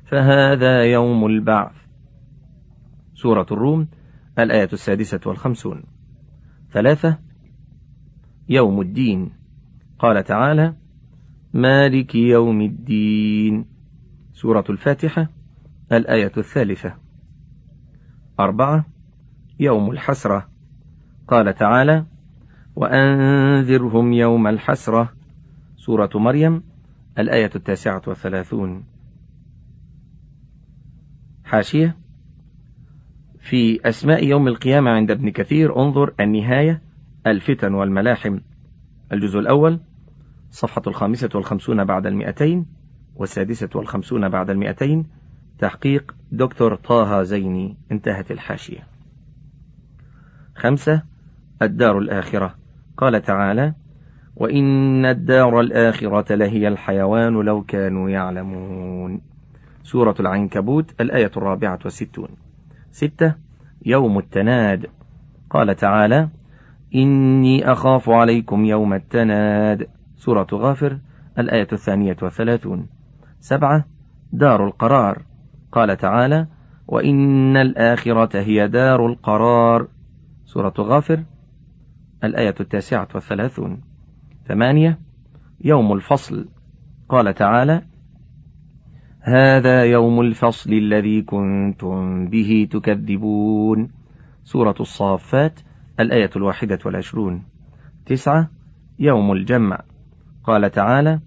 [0.06, 1.76] فهذا يوم البعث.
[3.14, 3.88] سورة الروم
[4.40, 5.84] الآية السادسة والخمسون.
[6.72, 7.18] ثلاثة
[8.50, 9.32] يوم الدين.
[10.00, 10.76] قال تعالى
[11.54, 13.66] مالك يوم الدين.
[14.34, 15.30] سورة الفاتحة
[15.92, 16.94] الآية الثالثة.
[18.40, 18.86] أربعة
[19.60, 20.50] يوم الحسرة.
[21.28, 22.06] قال تعالى
[22.76, 25.14] وأنذرهم يوم الحسرة.
[25.78, 26.64] سورة مريم
[27.20, 28.84] الآية التاسعة والثلاثون.
[31.44, 31.98] حاشية.
[33.40, 36.82] في أسماء يوم القيامة عند ابن كثير انظر النهاية
[37.28, 38.40] الفتن والملاحم.
[39.12, 39.80] الجزء الأول
[40.52, 42.66] صفحة الخامسة والخمسون بعد المئتين
[43.16, 45.06] والسادسة والخمسون بعد المئتين
[45.60, 48.88] تحقيق دكتور طه زيني انتهت الحاشية.
[50.56, 51.04] خمسة
[51.62, 52.56] الدار الآخرة.
[52.98, 53.74] قال تعالى
[54.36, 59.22] وإن الدار الآخرة لهي الحيوان لو كانوا يعلمون.
[59.84, 62.30] سورة العنكبوت الآية الرابعة والستون.
[62.92, 63.36] ستة
[63.86, 64.86] يوم التناد.
[65.50, 66.30] قال تعالى
[66.96, 69.88] إني أخاف عليكم يوم التناد.
[70.18, 71.00] سورة غافر
[71.40, 72.88] الآية الثانية والثلاثون.
[73.40, 73.86] سبعة
[74.34, 75.22] دار القرار.
[75.72, 76.48] قال تعالى
[76.88, 79.88] وإن الآخرة هي دار القرار.
[80.46, 81.24] سورة غافر
[82.24, 83.82] الآية التاسعة والثلاثون.
[84.48, 85.00] ثمانية
[85.64, 86.48] يوم الفصل.
[87.10, 87.82] قال تعالى
[89.22, 93.90] هذا يوم الفصل الذي كنتم به تكذبون.
[94.44, 95.60] سورة الصافات
[96.00, 97.44] الآية الواحدة والعشرون.
[98.06, 98.50] تسعة
[99.00, 99.80] يوم الجمع.
[100.48, 101.20] قال تعالى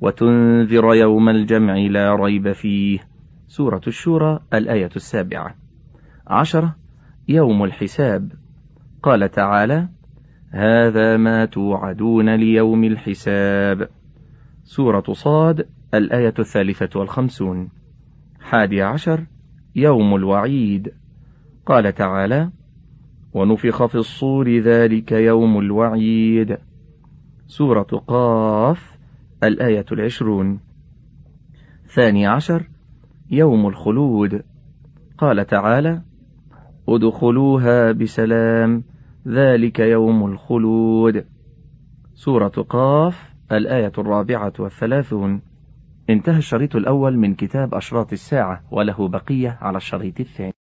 [0.00, 2.98] وتنذر يوم الجمع لا ريب فيه.
[3.46, 5.54] سورة الشورى الآية السابعة.
[6.26, 6.76] عشرة
[7.28, 8.32] يوم الحساب.
[9.02, 9.88] قال تعالى
[10.50, 13.88] هذا ما توعدون ليوم الحساب.
[14.64, 17.68] سورة صاد الآية الثالثة والخمسون.
[18.40, 19.26] حادي عشر
[19.76, 20.92] يوم الوعيد.
[21.66, 22.50] قال تعالى
[23.32, 26.58] ونفخ في الصور ذلك يوم الوعيد.
[27.48, 28.98] سورة قاف
[29.44, 30.60] الآية العشرون.
[31.86, 32.68] ثاني عشر
[33.30, 34.42] يوم الخلود.
[35.18, 36.02] قال تعالى
[36.88, 38.84] ادخلوها بسلام
[39.28, 41.24] ذلك يوم الخلود.
[42.14, 45.42] سورة قاف الآية الرابعة والثلاثون.
[46.10, 50.52] انتهى الشريط الأول من كتاب أشراط الساعة وله بقية على الشريط الثاني.